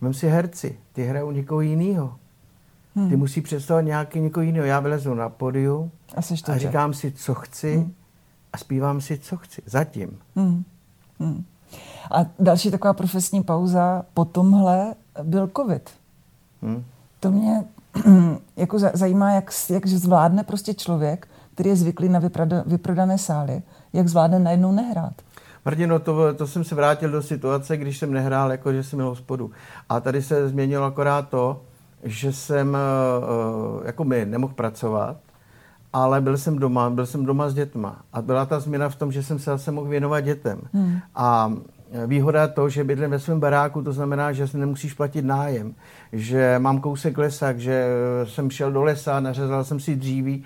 vem 0.00 0.14
si 0.14 0.28
herci, 0.28 0.78
ty 0.92 1.04
hrajou 1.04 1.30
někoho 1.30 1.60
jiného. 1.60 2.16
Hmm. 2.96 3.08
Ty 3.08 3.16
musí 3.16 3.40
představovat 3.40 3.84
nějaký 3.84 4.20
někoho 4.20 4.44
jiného. 4.44 4.66
Já 4.66 4.80
vylezu 4.80 5.14
na 5.14 5.28
podiu 5.28 5.90
a, 6.16 6.52
a 6.52 6.58
říkám 6.58 6.94
si, 6.94 7.12
co 7.12 7.34
chci 7.34 7.76
hmm. 7.76 7.92
a 8.52 8.58
zpívám 8.58 9.00
si, 9.00 9.18
co 9.18 9.36
chci. 9.36 9.62
Zatím. 9.66 10.18
Hmm. 10.36 10.64
Hmm. 11.20 11.44
A 12.10 12.26
další 12.38 12.70
taková 12.70 12.92
profesní 12.92 13.42
pauza 13.42 14.04
po 14.14 14.24
tomhle 14.24 14.94
byl 15.22 15.50
covid. 15.56 15.90
Hmm. 16.62 16.84
To 17.22 17.30
mě 17.30 17.64
jako 18.56 18.78
zajímá, 18.78 19.32
jak, 19.32 19.50
jak 19.70 19.86
zvládne 19.86 20.44
prostě 20.44 20.74
člověk, 20.74 21.28
který 21.54 21.70
je 21.70 21.76
zvyklý 21.76 22.08
na 22.08 22.18
vyprada, 22.18 22.62
vyprodané 22.66 23.18
sály, 23.18 23.62
jak 23.92 24.08
zvládne 24.08 24.38
najednou 24.38 24.72
nehrát. 24.72 25.12
Martino, 25.64 25.98
to, 25.98 26.34
to 26.34 26.46
jsem 26.46 26.64
se 26.64 26.74
vrátil 26.74 27.10
do 27.10 27.22
situace, 27.22 27.76
když 27.76 27.98
jsem 27.98 28.12
nehrál, 28.12 28.50
jako 28.50 28.72
že 28.72 28.82
jsem 28.82 28.96
měl 28.96 29.08
hospodu. 29.08 29.50
A 29.88 30.00
tady 30.00 30.22
se 30.22 30.48
změnilo 30.48 30.84
akorát 30.84 31.28
to, 31.28 31.62
že 32.02 32.32
jsem 32.32 32.76
uh, 33.78 33.86
jako 33.86 34.04
my 34.04 34.26
nemohl 34.26 34.54
pracovat, 34.54 35.16
ale 35.92 36.20
byl 36.20 36.38
jsem 36.38 36.58
doma, 36.58 36.90
byl 36.90 37.06
jsem 37.06 37.24
doma 37.24 37.48
s 37.48 37.54
dětma. 37.54 38.02
A 38.12 38.22
byla 38.22 38.46
ta 38.46 38.60
změna 38.60 38.88
v 38.88 38.96
tom, 38.96 39.12
že 39.12 39.22
jsem 39.22 39.38
se 39.38 39.50
zase 39.50 39.70
mohl 39.70 39.88
věnovat 39.88 40.20
dětem. 40.20 40.60
Hmm. 40.72 40.98
A 41.14 41.52
Výhoda 42.06 42.48
to, 42.48 42.68
že 42.68 42.84
bydlím 42.84 43.10
ve 43.10 43.18
svém 43.18 43.40
baráku, 43.40 43.82
to 43.82 43.92
znamená, 43.92 44.32
že 44.32 44.48
si 44.48 44.58
nemusíš 44.58 44.94
platit 44.94 45.24
nájem, 45.24 45.74
že 46.12 46.54
mám 46.58 46.80
kousek 46.80 47.18
lesa, 47.18 47.52
že 47.52 47.86
jsem 48.24 48.50
šel 48.50 48.72
do 48.72 48.82
lesa, 48.82 49.20
nařezal 49.20 49.64
jsem 49.64 49.80
si 49.80 49.96
dříví, 49.96 50.44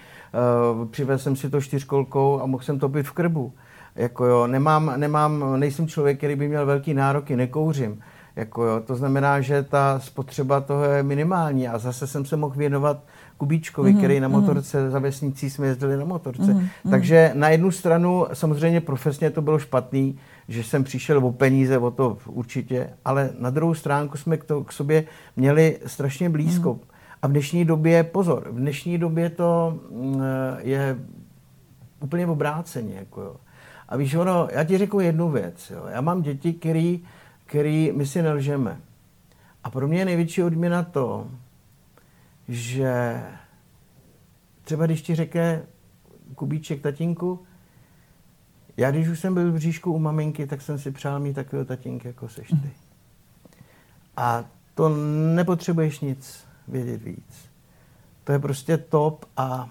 uh, 0.78 0.88
přivezl 0.88 1.22
jsem 1.22 1.36
si 1.36 1.50
to 1.50 1.60
čtyřkolkou 1.60 2.40
a 2.40 2.46
mohl 2.46 2.62
jsem 2.62 2.78
topit 2.78 3.06
v 3.06 3.12
krbu. 3.12 3.52
Jako 3.96 4.24
jo, 4.24 4.46
nemám, 4.46 4.92
nemám, 4.96 5.60
nejsem 5.60 5.88
člověk, 5.88 6.18
který 6.18 6.36
by 6.36 6.48
měl 6.48 6.66
velký 6.66 6.94
nároky, 6.94 7.36
nekouřím. 7.36 8.02
Jako 8.36 8.64
jo, 8.64 8.80
to 8.80 8.96
znamená, 8.96 9.40
že 9.40 9.62
ta 9.62 10.00
spotřeba 10.00 10.60
toho 10.60 10.84
je 10.84 11.02
minimální 11.02 11.68
a 11.68 11.78
zase 11.78 12.06
jsem 12.06 12.24
se 12.24 12.36
mohl 12.36 12.54
věnovat 12.56 12.98
Kubíčkovi, 13.36 13.92
mm-hmm. 13.92 13.98
který 13.98 14.20
na 14.20 14.28
mhm. 14.28 14.40
motorce, 14.40 14.78
mm-hmm. 14.78 14.90
za 14.90 14.98
vesnicí 14.98 15.50
jsme 15.50 15.66
jezdili 15.66 15.96
na 15.96 16.04
motorce. 16.04 16.42
Mm-hmm. 16.42 16.90
Takže 16.90 17.30
na 17.34 17.48
jednu 17.48 17.70
stranu 17.70 18.26
samozřejmě 18.32 18.80
profesně 18.80 19.30
to 19.30 19.42
bylo 19.42 19.58
špatný, 19.58 20.18
že 20.48 20.64
jsem 20.64 20.84
přišel 20.84 21.26
o 21.26 21.32
peníze, 21.32 21.78
o 21.78 21.90
to 21.90 22.18
určitě, 22.26 22.90
ale 23.04 23.30
na 23.38 23.50
druhou 23.50 23.74
stránku 23.74 24.16
jsme 24.16 24.36
k, 24.36 24.44
to, 24.44 24.64
k 24.64 24.72
sobě 24.72 25.04
měli 25.36 25.78
strašně 25.86 26.30
blízko. 26.30 26.74
Mm. 26.74 26.80
A 27.22 27.26
v 27.26 27.30
dnešní 27.30 27.64
době, 27.64 28.04
pozor, 28.04 28.48
v 28.50 28.56
dnešní 28.56 28.98
době 28.98 29.30
to 29.30 29.80
mm, 29.90 30.22
je 30.58 30.98
úplně 32.00 32.26
obráceně. 32.26 32.94
Jako 32.94 33.20
jo. 33.20 33.36
A 33.88 33.96
víš, 33.96 34.14
ono, 34.14 34.48
já 34.52 34.64
ti 34.64 34.78
řeknu 34.78 35.00
jednu 35.00 35.30
věc. 35.30 35.70
Jo. 35.70 35.86
Já 35.90 36.00
mám 36.00 36.22
děti, 36.22 36.52
který, 36.52 37.04
který 37.46 37.92
my 37.96 38.06
si 38.06 38.22
nelžeme. 38.22 38.80
A 39.64 39.70
pro 39.70 39.88
mě 39.88 39.98
je 39.98 40.04
největší 40.04 40.42
odměna 40.42 40.82
to, 40.82 41.26
že 42.48 43.22
třeba 44.64 44.86
když 44.86 45.02
ti 45.02 45.14
řekne 45.14 45.62
Kubíček 46.34 46.82
tatínku, 46.82 47.45
já 48.76 48.90
když 48.90 49.08
už 49.08 49.20
jsem 49.20 49.34
byl 49.34 49.50
v 49.50 49.54
bříšku 49.54 49.92
u 49.92 49.98
maminky, 49.98 50.46
tak 50.46 50.62
jsem 50.62 50.78
si 50.78 50.90
přál 50.90 51.20
mít 51.20 51.34
takového 51.34 51.64
tatínka, 51.64 52.08
jako 52.08 52.28
seš 52.28 52.48
ty. 52.48 52.70
A 54.16 54.44
to 54.74 54.88
nepotřebuješ 55.34 56.00
nic 56.00 56.44
vědět 56.68 57.02
víc. 57.02 57.48
To 58.24 58.32
je 58.32 58.38
prostě 58.38 58.76
top 58.76 59.24
a 59.36 59.68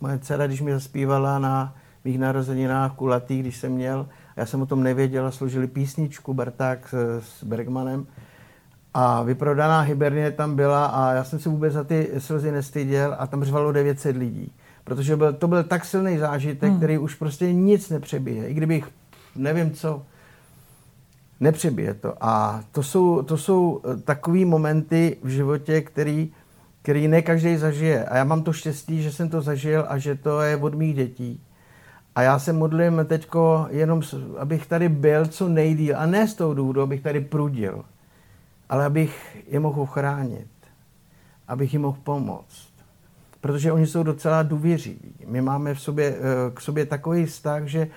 moje 0.00 0.18
dcera, 0.18 0.46
když 0.46 0.60
mi 0.60 0.72
zaspívala 0.72 1.38
na 1.38 1.76
mých 2.04 2.18
narozeninách 2.18 2.94
kulatý, 2.94 3.40
když 3.40 3.56
jsem 3.56 3.72
měl, 3.72 4.08
já 4.36 4.46
jsem 4.46 4.62
o 4.62 4.66
tom 4.66 4.82
nevěděl, 4.82 5.32
složili 5.32 5.66
písničku 5.66 6.34
Barták 6.34 6.88
s, 6.88 7.20
s 7.20 7.44
Bergmanem 7.44 8.06
a 8.94 9.22
vyprodaná 9.22 9.80
Hibernie 9.80 10.30
tam 10.30 10.56
byla 10.56 10.86
a 10.86 11.12
já 11.12 11.24
jsem 11.24 11.38
se 11.38 11.48
vůbec 11.48 11.72
za 11.72 11.84
ty 11.84 12.10
slzy 12.18 12.52
nestyděl 12.52 13.16
a 13.18 13.26
tam 13.26 13.44
řvalo 13.44 13.72
900 13.72 14.16
lidí 14.16 14.52
protože 14.84 15.16
byl, 15.16 15.32
to 15.32 15.48
byl 15.48 15.62
tak 15.62 15.84
silný 15.84 16.18
zážitek, 16.18 16.68
hmm. 16.68 16.78
který 16.78 16.98
už 16.98 17.14
prostě 17.14 17.52
nic 17.52 17.90
nepřebije. 17.90 18.48
I 18.48 18.54
kdybych, 18.54 18.88
nevím 19.36 19.70
co, 19.70 20.02
nepřebije 21.40 21.94
to. 21.94 22.14
A 22.20 22.62
to 22.72 22.82
jsou, 22.82 23.22
to 23.22 23.36
jsou 23.36 23.80
eh, 23.84 23.96
takové 23.96 24.44
momenty 24.44 25.16
v 25.22 25.28
životě, 25.28 25.80
který, 25.80 26.32
který 26.82 27.08
ne 27.08 27.22
každý 27.22 27.56
zažije. 27.56 28.04
A 28.04 28.16
já 28.16 28.24
mám 28.24 28.42
to 28.42 28.52
štěstí, 28.52 29.02
že 29.02 29.12
jsem 29.12 29.28
to 29.28 29.42
zažil 29.42 29.84
a 29.88 29.98
že 29.98 30.14
to 30.14 30.40
je 30.40 30.56
od 30.56 30.74
mých 30.74 30.94
dětí. 30.94 31.40
A 32.14 32.22
já 32.22 32.38
se 32.38 32.52
modlím 32.52 33.04
teďko 33.08 33.66
jenom, 33.70 34.02
abych 34.38 34.66
tady 34.66 34.88
byl 34.88 35.26
co 35.26 35.48
nejdíl. 35.48 35.94
A 35.98 36.06
ne 36.06 36.28
z 36.28 36.34
toho 36.34 36.54
důvodu, 36.54 36.82
abych 36.82 37.00
tady 37.00 37.20
prudil, 37.20 37.84
ale 38.72 38.84
abych 38.84 39.36
je 39.48 39.60
mohl 39.60 39.80
ochránit. 39.80 40.48
Abych 41.48 41.72
jim 41.72 41.82
mohl 41.82 41.98
pomoct 42.02 42.72
protože 43.42 43.72
oni 43.72 43.86
jsou 43.86 44.02
docela 44.02 44.42
důvěřiví. 44.42 45.14
My 45.26 45.40
máme 45.40 45.74
v 45.74 45.80
sobě, 45.80 46.14
eh, 46.16 46.50
k 46.54 46.60
sobě 46.60 46.86
takový 46.86 47.26
vztah, 47.26 47.64
že 47.64 47.88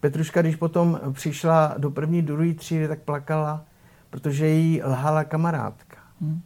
Petruška, 0.00 0.42
když 0.42 0.56
potom 0.56 1.00
přišla 1.12 1.74
do 1.78 1.90
první, 1.90 2.22
druhé 2.22 2.54
třídy, 2.54 2.88
tak 2.88 3.02
plakala, 3.02 3.64
protože 4.10 4.48
jí 4.48 4.82
lhala 4.82 5.24
kamarádka. 5.24 5.96
Hmm. 6.20 6.40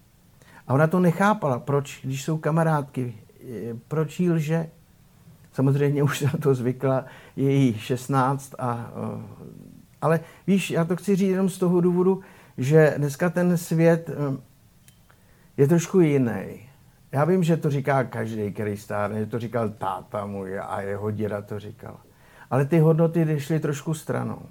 A 0.68 0.75
ona 0.75 0.87
to 0.87 1.01
nechápala, 1.01 1.59
proč, 1.59 2.01
když 2.05 2.25
jsou 2.25 2.38
kamarádky, 2.38 3.14
eh, 3.40 3.75
proč 3.88 4.21
jí 4.21 4.31
lže. 4.31 4.68
Samozřejmě 5.53 6.03
už 6.03 6.18
se 6.18 6.38
to 6.38 6.55
zvykla, 6.55 7.05
je 7.37 7.53
jí 7.53 7.79
16 7.79 8.55
a... 8.59 8.90
Eh, 8.97 9.23
ale 10.03 10.21
víš, 10.47 10.71
já 10.71 10.85
to 10.85 10.97
chci 10.97 11.16
říct 11.16 11.31
jenom 11.31 11.49
z 11.49 11.59
toho 11.59 11.81
důvodu, 11.81 12.21
že 12.59 12.95
dneska 12.97 13.31
ten 13.31 13.57
svět 13.57 14.11
je 15.57 15.69
trošku 15.69 16.01
jiný. 16.01 16.69
Já 17.12 17.25
vím, 17.25 17.43
že 17.45 17.57
to 17.57 17.71
říká 17.71 18.05
každý, 18.05 18.53
který 18.53 18.77
stárne, 18.77 19.21
že 19.21 19.27
to 19.27 19.38
říkal 19.38 19.71
táta 19.71 20.27
můj 20.27 20.61
a 20.61 20.81
jeho 20.81 21.11
děda 21.11 21.43
to 21.43 21.59
říkal. 21.59 21.97
Ale 22.51 22.65
ty 22.65 22.79
hodnoty 22.79 23.41
šly 23.41 23.61
trošku 23.61 23.95
stranou. 23.95 24.43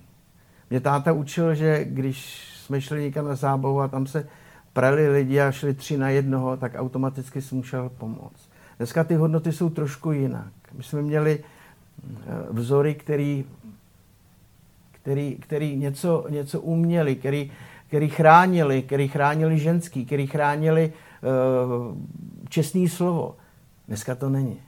Mě 0.70 0.80
táta 0.80 1.12
učil, 1.12 1.56
že 1.56 1.86
když 1.86 2.48
jsme 2.58 2.82
šli 2.82 3.02
někam 3.02 3.26
na 3.26 3.36
zábavu 3.36 3.82
a 3.82 3.88
tam 3.88 4.08
se 4.08 4.28
prali 4.74 5.10
lidi 5.10 5.42
a 5.42 5.52
šli 5.52 5.74
tři 5.74 5.98
na 5.98 6.10
jednoho, 6.10 6.58
tak 6.58 6.72
automaticky 6.76 7.42
si 7.42 7.56
musel 7.56 7.90
pomoct. 7.90 8.50
Dneska 8.78 9.04
ty 9.04 9.16
hodnoty 9.16 9.52
jsou 9.52 9.70
trošku 9.70 10.12
jinak. 10.12 10.54
My 10.74 10.84
jsme 10.84 11.02
měli 11.02 11.40
eh, 11.40 12.16
vzory, 12.50 12.96
který, 12.96 13.46
který, 14.92 15.36
který 15.36 15.76
něco, 15.76 16.26
něco 16.30 16.62
uměli, 16.62 17.16
který, 17.16 17.52
který 17.92 18.10
chránili, 18.10 18.82
který 18.82 19.08
chránili 19.08 19.60
ženský, 19.60 20.06
který 20.06 20.28
chránili 20.28 20.94
uh, 20.94 21.98
čestný 22.50 22.90
slovo. 22.90 23.36
Dneska 23.88 24.16
to 24.16 24.30
není. 24.30 24.60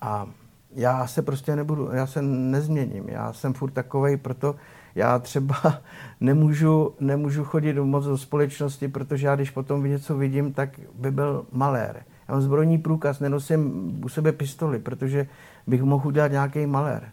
A 0.00 0.26
já 0.74 1.06
se 1.06 1.22
prostě 1.22 1.56
nebudu, 1.56 1.90
já 1.92 2.06
se 2.06 2.22
nezměním. 2.22 3.08
Já 3.08 3.32
jsem 3.32 3.54
furt 3.54 3.70
takovej, 3.70 4.16
proto 4.16 4.54
já 4.94 5.18
třeba 5.18 5.56
nemůžu, 6.20 6.94
nemůžu 7.00 7.44
chodit 7.44 7.76
moc 7.76 8.04
do 8.04 8.18
společnosti, 8.18 8.88
protože 8.88 9.26
já 9.26 9.36
když 9.36 9.50
potom 9.50 9.84
něco 9.84 10.16
vidím, 10.16 10.52
tak 10.52 10.80
by 10.94 11.10
byl 11.10 11.46
malér. 11.52 12.02
Já 12.28 12.34
mám 12.34 12.42
zbrojní 12.42 12.78
průkaz, 12.78 13.20
nenosím 13.20 13.92
u 14.04 14.08
sebe 14.08 14.32
pistoli, 14.32 14.78
protože 14.78 15.28
bych 15.66 15.82
mohl 15.82 16.08
udělat 16.08 16.32
nějaký 16.32 16.66
malér. 16.66 17.08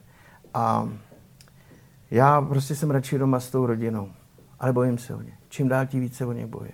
A 0.53 0.89
já 2.11 2.41
prostě 2.41 2.75
jsem 2.75 2.91
radši 2.91 3.17
doma 3.17 3.39
s 3.39 3.51
tou 3.51 3.65
rodinou, 3.65 4.09
ale 4.65 4.73
bojím 4.73 4.97
se 4.97 5.15
o 5.15 5.21
ně. 5.21 5.38
Čím 5.49 5.67
dál 5.67 5.86
tím 5.86 6.01
více 6.01 6.25
o 6.25 6.32
ně 6.32 6.47
bojím. 6.47 6.73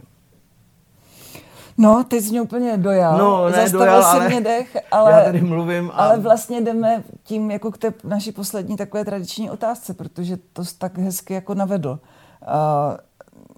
No, 1.77 2.04
ty 2.04 2.21
jsi 2.21 2.30
mě 2.30 2.41
úplně 2.41 2.77
dojal. 2.77 3.17
No, 3.17 3.45
ne, 3.45 3.51
Zastavil 3.51 3.80
dojal, 3.80 4.01
si 4.01 4.08
ale 4.08 4.30
mě 4.30 4.41
dech, 4.41 4.77
ale, 4.91 5.12
já 5.12 5.23
tady 5.23 5.41
mluvím. 5.41 5.89
A... 5.89 5.93
ale 5.93 6.19
vlastně 6.19 6.62
jdeme 6.62 7.04
tím 7.23 7.51
jako 7.51 7.71
k 7.71 7.77
té 7.77 7.93
naší 8.04 8.32
poslední 8.32 8.77
takové 8.77 9.06
tradiční 9.06 9.49
otázce, 9.49 9.93
protože 9.93 10.38
to 10.54 10.65
jsi 10.65 10.77
tak 10.77 10.97
hezky 10.97 11.34
jako 11.34 11.54
navedl. 11.54 11.99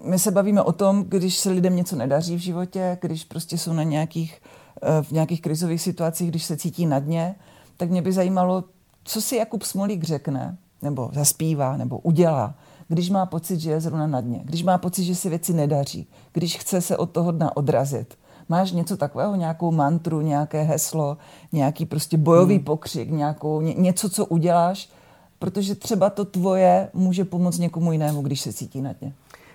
Uh, 0.02 0.10
my 0.10 0.18
se 0.18 0.30
bavíme 0.30 0.62
o 0.62 0.72
tom, 0.72 1.04
když 1.04 1.38
se 1.38 1.50
lidem 1.50 1.76
něco 1.76 1.96
nedaří 1.96 2.36
v 2.36 2.40
životě, 2.40 2.98
když 3.00 3.24
prostě 3.24 3.58
jsou 3.58 3.72
na 3.72 3.82
nějakých, 3.82 4.42
uh, 4.82 5.04
v 5.04 5.10
nějakých 5.10 5.42
krizových 5.42 5.82
situacích, 5.82 6.30
když 6.30 6.44
se 6.44 6.56
cítí 6.56 6.86
na 6.86 6.98
dně, 6.98 7.34
tak 7.76 7.90
mě 7.90 8.02
by 8.02 8.12
zajímalo, 8.12 8.64
co 9.04 9.20
si 9.20 9.36
Jakub 9.36 9.62
Smolík 9.62 10.02
řekne, 10.04 10.56
nebo 10.82 11.10
zaspívá, 11.12 11.76
nebo 11.76 11.98
udělá, 11.98 12.54
když 12.88 13.10
má 13.10 13.26
pocit, 13.26 13.60
že 13.60 13.70
je 13.70 13.80
zrovna 13.80 14.06
na 14.06 14.20
dně, 14.20 14.40
když 14.44 14.62
má 14.62 14.78
pocit, 14.78 15.04
že 15.04 15.14
si 15.14 15.28
věci 15.28 15.52
nedaří, 15.52 16.06
když 16.32 16.58
chce 16.58 16.80
se 16.80 16.96
od 16.96 17.10
toho 17.10 17.32
dna 17.32 17.56
odrazit. 17.56 18.18
Máš 18.48 18.72
něco 18.72 18.96
takového, 18.96 19.36
nějakou 19.36 19.72
mantru, 19.72 20.20
nějaké 20.20 20.62
heslo, 20.62 21.16
nějaký 21.52 21.86
prostě 21.86 22.16
bojový 22.16 22.54
hmm. 22.54 22.64
pokřik, 22.64 23.10
nějakou, 23.10 23.60
ně, 23.60 23.74
něco, 23.74 24.10
co 24.10 24.26
uděláš, 24.26 24.90
protože 25.38 25.74
třeba 25.74 26.10
to 26.10 26.24
tvoje 26.24 26.90
může 26.94 27.24
pomoct 27.24 27.58
někomu 27.58 27.92
jinému, 27.92 28.22
když 28.22 28.40
se 28.40 28.52
cítí 28.52 28.80
na 28.80 28.92
dně. 28.92 29.12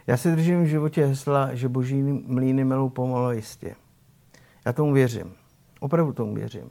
Já 0.07 0.17
si 0.17 0.31
držím 0.31 0.63
v 0.63 0.67
životě 0.67 1.05
hesla, 1.05 1.55
že 1.55 1.69
boží 1.69 2.01
mlíny 2.27 2.63
melou 2.63 2.89
pomalu 2.89 3.31
jistě. 3.31 3.75
Já 4.65 4.73
tomu 4.73 4.93
věřím. 4.93 5.31
Opravdu 5.79 6.13
tomu 6.13 6.35
věřím. 6.35 6.69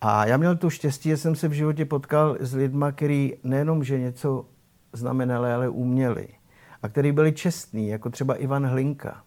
A 0.00 0.26
já 0.26 0.36
měl 0.36 0.56
to 0.56 0.70
štěstí, 0.70 1.08
že 1.08 1.16
jsem 1.16 1.36
se 1.36 1.48
v 1.48 1.52
životě 1.52 1.84
potkal 1.84 2.36
s 2.40 2.54
lidma, 2.54 2.92
kteří 2.92 3.34
nejenom, 3.44 3.84
že 3.84 3.98
něco 3.98 4.44
znamenali, 4.92 5.52
ale 5.52 5.68
uměli. 5.68 6.28
A 6.82 6.88
který 6.88 7.12
byli 7.12 7.32
čestní, 7.32 7.88
jako 7.88 8.10
třeba 8.10 8.34
Ivan 8.34 8.66
Hlinka. 8.66 9.22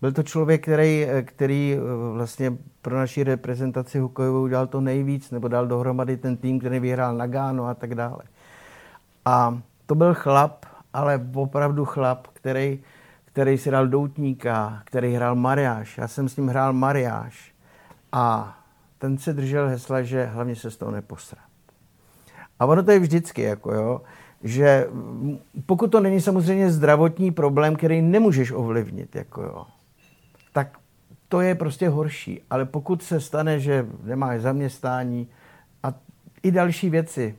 Byl 0.00 0.12
to 0.12 0.22
člověk, 0.22 0.62
který, 0.62 1.06
který 1.22 1.76
eh, 1.76 2.12
vlastně 2.12 2.52
pro 2.82 2.96
naši 2.96 3.24
reprezentaci 3.24 3.98
hokejovou 3.98 4.42
udělal 4.42 4.66
to 4.66 4.80
nejvíc, 4.80 5.30
nebo 5.30 5.48
dal 5.48 5.66
dohromady 5.66 6.16
ten 6.16 6.36
tým, 6.36 6.58
který 6.58 6.80
vyhrál 6.80 7.16
Nagano 7.16 7.66
a 7.66 7.74
tak 7.74 7.94
dále. 7.94 8.22
A 9.24 9.60
to 9.86 9.94
byl 9.94 10.14
chlap, 10.14 10.66
ale 10.92 11.26
opravdu 11.34 11.84
chlap, 11.84 12.26
který, 12.32 12.80
který 13.24 13.58
si 13.58 13.70
dal 13.70 13.86
doutníka, 13.86 14.82
který 14.84 15.14
hrál 15.14 15.34
mariáš. 15.34 15.98
Já 15.98 16.08
jsem 16.08 16.28
s 16.28 16.36
ním 16.36 16.48
hrál 16.48 16.72
mariáš. 16.72 17.54
A 18.12 18.56
ten 18.98 19.18
se 19.18 19.32
držel 19.32 19.68
hesla, 19.68 20.02
že 20.02 20.24
hlavně 20.24 20.56
se 20.56 20.70
z 20.70 20.76
toho 20.76 20.90
neposrat. 20.90 21.44
A 22.58 22.66
ono 22.66 22.82
to 22.82 22.90
je 22.90 22.98
vždycky, 22.98 23.42
jako 23.42 23.74
jo, 23.74 24.00
že 24.42 24.86
pokud 25.66 25.86
to 25.86 26.00
není 26.00 26.20
samozřejmě 26.20 26.70
zdravotní 26.70 27.30
problém, 27.30 27.76
který 27.76 28.02
nemůžeš 28.02 28.52
ovlivnit, 28.52 29.16
jako 29.16 29.42
jo, 29.42 29.66
tak 30.52 30.78
to 31.28 31.40
je 31.40 31.54
prostě 31.54 31.88
horší. 31.88 32.40
Ale 32.50 32.64
pokud 32.64 33.02
se 33.02 33.20
stane, 33.20 33.60
že 33.60 33.86
nemáš 34.04 34.40
zaměstnání 34.40 35.28
a 35.82 35.94
i 36.42 36.50
další 36.50 36.90
věci, 36.90 37.34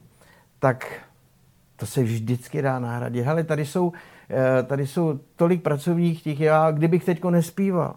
tak 0.59 1.01
to 1.75 1.85
se 1.85 2.03
vždycky 2.03 2.61
dá 2.61 2.79
nahradit. 2.79 3.25
Hele, 3.25 3.43
tady 3.43 3.65
jsou, 3.65 3.93
eh, 4.29 4.63
tady 4.63 4.87
jsou 4.87 5.19
tolik 5.35 5.63
pracovních 5.63 6.23
těch, 6.23 6.39
já 6.39 6.71
kdybych 6.71 7.05
teďko 7.05 7.31
nespíval, 7.31 7.95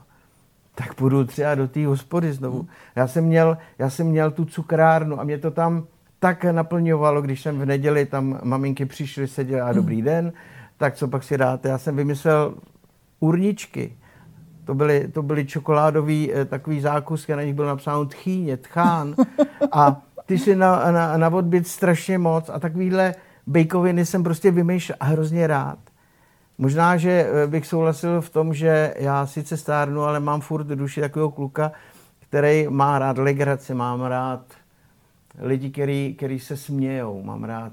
tak 0.74 0.94
půjdu 0.94 1.24
třeba 1.24 1.54
do 1.54 1.68
té 1.68 1.86
hospody 1.86 2.32
znovu. 2.32 2.68
Já 2.96 3.06
jsem, 3.06 3.24
měl, 3.24 3.58
já 3.78 3.90
jsem 3.90 4.06
měl 4.06 4.30
tu 4.30 4.44
cukrárnu 4.44 5.20
a 5.20 5.24
mě 5.24 5.38
to 5.38 5.50
tam 5.50 5.86
tak 6.20 6.44
naplňovalo, 6.44 7.22
když 7.22 7.40
jsem 7.40 7.58
v 7.58 7.66
neděli, 7.66 8.06
tam 8.06 8.40
maminky 8.42 8.86
přišly, 8.86 9.28
seděly 9.28 9.60
a 9.60 9.72
dobrý 9.72 10.02
den, 10.02 10.32
tak 10.76 10.94
co 10.94 11.08
pak 11.08 11.22
si 11.22 11.38
dáte? 11.38 11.68
Já 11.68 11.78
jsem 11.78 11.96
vymyslel 11.96 12.54
urničky. 13.20 13.96
To 14.64 14.74
byly, 14.74 15.08
to 15.08 15.22
byly 15.22 15.46
čokoládový 15.46 16.32
eh, 16.34 16.44
takový 16.44 16.80
zákusky, 16.80 17.36
na 17.36 17.42
nich 17.42 17.54
bylo 17.54 17.68
napsáno 17.68 18.06
tchýně, 18.06 18.56
tchán. 18.56 19.14
A 19.72 20.02
ty 20.26 20.38
si 20.38 20.56
na, 20.56 20.92
na, 20.92 21.16
na 21.16 21.28
odbyt 21.28 21.68
strašně 21.68 22.18
moc 22.18 22.48
a 22.48 22.58
takovýhle 22.58 23.14
bejkoviny 23.46 24.06
jsem 24.06 24.22
prostě 24.22 24.50
vymýšlel 24.50 24.96
a 25.00 25.04
hrozně 25.04 25.46
rád. 25.46 25.78
Možná, 26.58 26.96
že 26.96 27.10
eh, 27.10 27.46
bych 27.46 27.66
souhlasil 27.66 28.20
v 28.20 28.30
tom, 28.30 28.54
že 28.54 28.94
já 28.98 29.26
sice 29.26 29.56
stárnu, 29.56 30.02
ale 30.02 30.20
mám 30.20 30.40
furt 30.40 30.66
duši 30.66 31.00
takového 31.00 31.30
kluka, 31.30 31.72
který 32.18 32.66
má 32.70 32.98
rád 32.98 33.18
legraci, 33.18 33.74
mám 33.74 34.00
rád 34.00 34.59
lidi, 35.40 35.70
který, 35.70 36.14
který 36.14 36.40
se 36.40 36.56
smějou, 36.56 37.22
mám 37.22 37.44
rád 37.44 37.72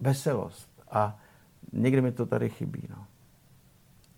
veselost 0.00 0.68
a 0.90 1.18
někdy 1.72 2.00
mi 2.00 2.12
to 2.12 2.26
tady 2.26 2.48
chybí. 2.48 2.82
No. 2.90 3.04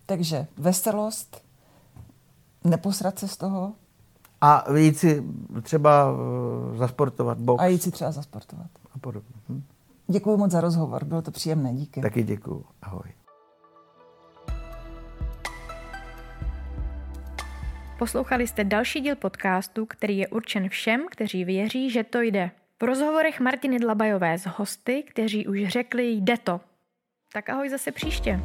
Takže 0.05 0.47
veselost, 0.57 1.43
neposrat 2.63 3.19
se 3.19 3.27
z 3.27 3.37
toho. 3.37 3.73
A 4.41 4.73
jít 4.75 4.97
si 4.97 5.23
třeba 5.61 6.11
uh, 6.11 6.77
zasportovat 6.77 7.37
box. 7.37 7.61
A 7.63 7.65
jít 7.65 7.83
si 7.83 7.91
třeba 7.91 8.11
zasportovat. 8.11 8.67
A 8.93 8.99
podobně. 8.99 9.35
Hm? 9.49 9.63
Děkuji 10.07 10.37
moc 10.37 10.51
za 10.51 10.61
rozhovor, 10.61 11.05
bylo 11.05 11.21
to 11.21 11.31
příjemné, 11.31 11.73
díky. 11.73 12.01
Taky 12.01 12.23
děkuji, 12.23 12.65
ahoj. 12.81 13.18
Poslouchali 17.99 18.47
jste 18.47 18.63
další 18.63 19.01
díl 19.01 19.15
podcastu, 19.15 19.85
který 19.85 20.17
je 20.17 20.27
určen 20.27 20.69
všem, 20.69 21.05
kteří 21.11 21.45
věří, 21.45 21.89
že 21.89 22.03
to 22.03 22.21
jde. 22.21 22.51
V 22.81 22.83
rozhovorech 22.83 23.39
Martiny 23.39 23.79
Dlabajové 23.79 24.37
s 24.37 24.45
hosty, 24.45 25.03
kteří 25.03 25.47
už 25.47 25.67
řekli 25.67 26.09
jde 26.09 26.37
to. 26.37 26.61
Tak 27.33 27.49
ahoj 27.49 27.69
zase 27.69 27.91
příště. 27.91 28.39